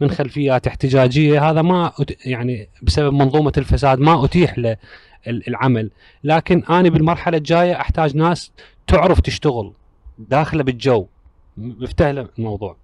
من 0.00 0.10
خلفيات 0.10 0.66
احتجاجية 0.66 1.50
هذا 1.50 1.62
ما 1.62 1.92
يعني 2.26 2.68
بسبب 2.82 3.12
منظومة 3.12 3.52
الفساد 3.58 3.98
ما 3.98 4.24
أتيح 4.24 4.58
له 4.58 4.76
ال- 5.26 5.48
العمل. 5.48 5.90
لكن 6.24 6.62
أنا 6.70 6.88
بالمرحلة 6.88 7.36
الجاية 7.38 7.80
أحتاج 7.80 8.16
ناس 8.16 8.52
تعرف 8.86 9.20
تشتغل 9.20 9.72
داخله 10.18 10.62
بالجو. 10.62 11.06
مفتهله 11.56 12.28
الموضوع. 12.38 12.76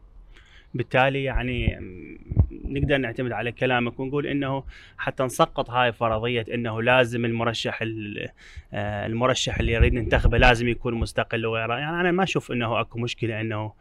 بالتالي 0.76 1.24
يعني 1.24 1.78
نقدر 2.64 2.96
نعتمد 2.96 3.32
على 3.32 3.52
كلامك 3.52 4.00
ونقول 4.00 4.26
إنه 4.26 4.64
حتى 4.98 5.22
نسقط 5.22 5.70
هاي 5.70 5.92
فرضية 5.92 6.44
إنه 6.54 6.82
لازم 6.82 7.24
المرشح 7.24 7.82
ال- 7.82 8.28
آه، 8.72 9.06
المرشح 9.06 9.58
اللي 9.58 9.72
يريد 9.72 9.94
ننتخبه 9.94 10.38
لازم 10.38 10.68
يكون 10.68 10.94
مستقل 10.94 11.46
وغيره. 11.46 11.74
يعني 11.74 12.00
أنا 12.00 12.12
ما 12.12 12.22
أشوف 12.22 12.52
إنه 12.52 12.80
أكو 12.80 12.98
مشكلة 12.98 13.40
إنه 13.40 13.72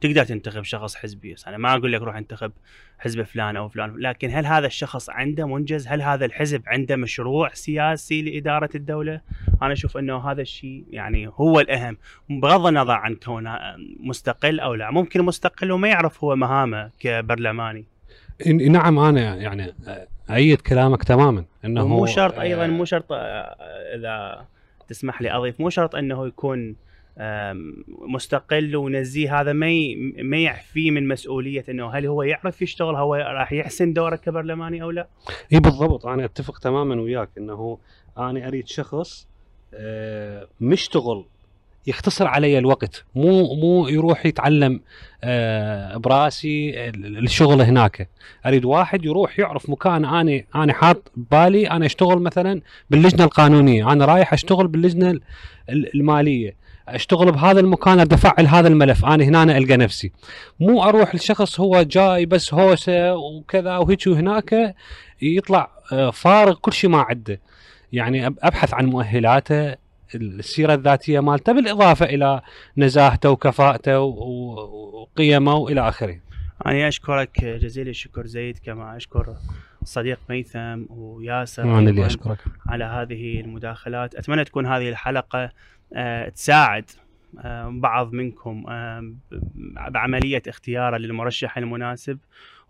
تقدر 0.00 0.24
تنتخب 0.24 0.62
شخص 0.62 0.94
حزبي. 0.94 1.34
بس 1.34 1.48
أنا 1.48 1.56
ما 1.56 1.74
أقول 1.74 1.92
لك 1.92 2.02
روح 2.02 2.16
انتخب 2.16 2.52
حزب 2.98 3.22
فلان 3.22 3.56
أو 3.56 3.68
فلان. 3.68 3.96
لكن 3.98 4.30
هل 4.30 4.46
هذا 4.46 4.66
الشخص 4.66 5.10
عنده 5.10 5.46
منجز؟ 5.46 5.88
هل 5.88 6.02
هذا 6.02 6.24
الحزب 6.24 6.62
عنده 6.66 6.96
مشروع 6.96 7.50
سياسي 7.54 8.22
لإدارة 8.22 8.70
الدولة؟ 8.74 9.20
أنا 9.62 9.72
أشوف 9.72 9.96
إنه 9.96 10.30
هذا 10.30 10.42
الشيء 10.42 10.84
يعني 10.90 11.30
هو 11.34 11.60
الأهم. 11.60 11.96
بغض 12.30 12.66
النظر 12.66 12.92
عن 12.92 13.14
كونه 13.14 13.58
مستقل 14.00 14.60
أو 14.60 14.74
لا. 14.74 14.90
ممكن 14.90 15.22
مستقل 15.22 15.72
وما 15.72 15.88
يعرف 15.88 16.24
هو 16.24 16.36
مهامه 16.36 16.90
كبرلماني. 17.00 17.84
نعم 18.46 18.98
أنا 18.98 19.36
يعني 19.36 19.74
ايد 20.30 20.60
كلامك 20.60 21.04
تماما 21.04 21.44
إنه 21.64 21.84
ومو 21.84 22.06
شرط 22.06 22.38
أيضا 22.38 22.64
آه، 22.64 22.68
مو 22.68 22.84
شرط 22.84 23.12
آه، 23.12 23.16
إذا 23.96 24.46
تسمح 24.88 25.22
لي 25.22 25.32
أضيف 25.32 25.60
مو 25.60 25.70
شرط 25.70 25.94
إنه 25.94 26.26
يكون 26.26 26.76
مستقل 27.88 28.76
ونزيه. 28.76 29.40
هذا 29.40 29.52
ما 29.52 29.70
ما 30.22 30.36
يعفيه 30.36 30.90
من 30.90 31.08
مسؤولية 31.08 31.64
إنه 31.68 31.90
هل 31.90 32.06
هو 32.06 32.22
يعرف 32.22 32.62
يشتغل 32.62 32.94
هو 32.96 33.14
راح 33.14 33.52
يحسن 33.52 33.92
دوره 33.92 34.16
كبرلماني 34.16 34.82
أو 34.82 34.90
لا؟ 34.90 35.06
إي 35.52 35.60
بالضبط. 35.60 36.06
أنا 36.06 36.24
أتفق 36.24 36.58
تماما 36.58 37.00
وياك 37.00 37.28
إنه 37.38 37.78
أنا 38.18 38.48
أريد 38.48 38.68
شخص 38.68 39.28
آه، 39.74 40.46
مشتغل 40.60 41.24
يختصر 41.86 42.26
علي 42.26 42.58
الوقت. 42.58 43.04
مو 43.14 43.54
مو 43.54 43.88
يروح 43.88 44.26
يتعلم 44.26 44.80
آه، 45.24 45.96
براسي 45.96 46.88
ال- 46.88 47.18
الشغل 47.18 47.60
هناك. 47.62 48.08
أريد 48.46 48.64
واحد 48.64 49.04
يروح 49.04 49.38
يعرف 49.38 49.70
مكان 49.70 50.04
أنا 50.04 50.42
أنا 50.54 50.72
حاط 50.72 51.12
بالي. 51.16 51.70
أنا 51.70 51.86
أشتغل 51.86 52.18
مثلا 52.18 52.60
باللجنة 52.90 53.24
القانونية. 53.24 53.92
أنا 53.92 54.04
رايح 54.04 54.32
أشتغل 54.32 54.68
باللجنة 54.68 55.10
ال- 55.10 55.20
ال- 55.70 55.94
المالية. 55.94 56.60
أشتغل 56.94 57.32
بهذا 57.32 57.60
المكان 57.60 58.00
ادي 58.00 58.14
افعل 58.14 58.46
هذا 58.46 58.68
الملف 58.68 59.04
أنا 59.04 59.24
هنا 59.24 59.42
ألقى 59.42 59.76
نفسي 59.76 60.12
مو 60.60 60.82
أروح 60.82 61.14
لشخص 61.14 61.60
هو 61.60 61.82
جاي 61.82 62.26
بس 62.26 62.54
هوسة 62.54 63.14
وكذا 63.14 63.76
وهيك 63.76 64.06
وهناك 64.06 64.74
يطلع 65.22 65.70
آه، 65.92 66.10
فارغ 66.10 66.54
كل 66.54 66.72
شيء 66.72 66.90
ما 66.90 67.00
عنده 67.00 67.40
يعني 67.92 68.26
أبحث 68.26 68.74
عن 68.74 68.86
مؤهلاته 68.86 69.74
السيرة 70.14 70.74
الذاتية 70.74 71.20
مالته 71.20 71.52
بالإضافة 71.52 72.06
إلى 72.06 72.40
نزاهته 72.76 73.30
وكفاءته 73.30 74.00
وقيمه 74.00 75.54
وإلى 75.54 75.88
آخره. 75.88 76.20
أنا 76.66 76.88
أشكرك 76.88 77.44
جزيل 77.44 77.88
الشكر 77.88 78.26
زيد 78.26 78.58
كما 78.58 78.96
أشكر 78.96 79.36
الصديق 79.82 80.18
ميثم 80.30 80.84
وياسر 80.88 81.62
أنا 81.62 81.90
اللي. 81.90 82.06
أشكرك. 82.06 82.38
على 82.66 82.84
هذه 82.84 83.40
المداخلات 83.40 84.14
أتمنى 84.14 84.44
تكون 84.44 84.66
هذه 84.66 84.88
الحلقة 84.88 85.50
تساعد 86.34 86.90
آه، 87.38 87.68
بعض 87.74 88.12
منكم 88.12 88.64
آه، 88.68 89.00
ب- 89.00 89.92
بعملية 89.92 90.42
اختياره 90.48 90.96
للمرشح 90.96 91.58
المناسب. 91.58 92.18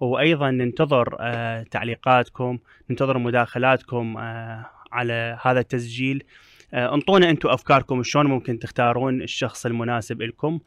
وأيضا 0.00 0.50
ننتظر 0.50 1.16
آه، 1.20 1.62
تعليقاتكم 1.62 2.58
ننتظر 2.90 3.18
مداخلاتكم 3.18 4.16
آه، 4.18 4.66
على 4.92 5.38
هذا 5.42 5.60
التسجيل. 5.60 6.24
آه، 6.74 6.94
أنطونا 6.94 7.30
أنتم 7.30 7.48
أفكاركم 7.48 8.02
شلون 8.02 8.26
ممكن 8.26 8.58
تختارون 8.58 9.22
الشخص 9.22 9.66
المناسب 9.66 10.22
لكم. 10.22 10.60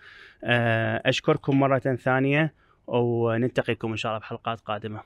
آه، 0.44 1.02
أشكركم 1.06 1.60
مرة 1.60 1.80
ثانية 1.80 2.54
ونلتقيكم 2.88 3.92
إن 3.92 3.98
شاء 3.98 4.12
الله 4.12 4.20
بحلقات 4.20 4.60
قادمة. 4.62 5.02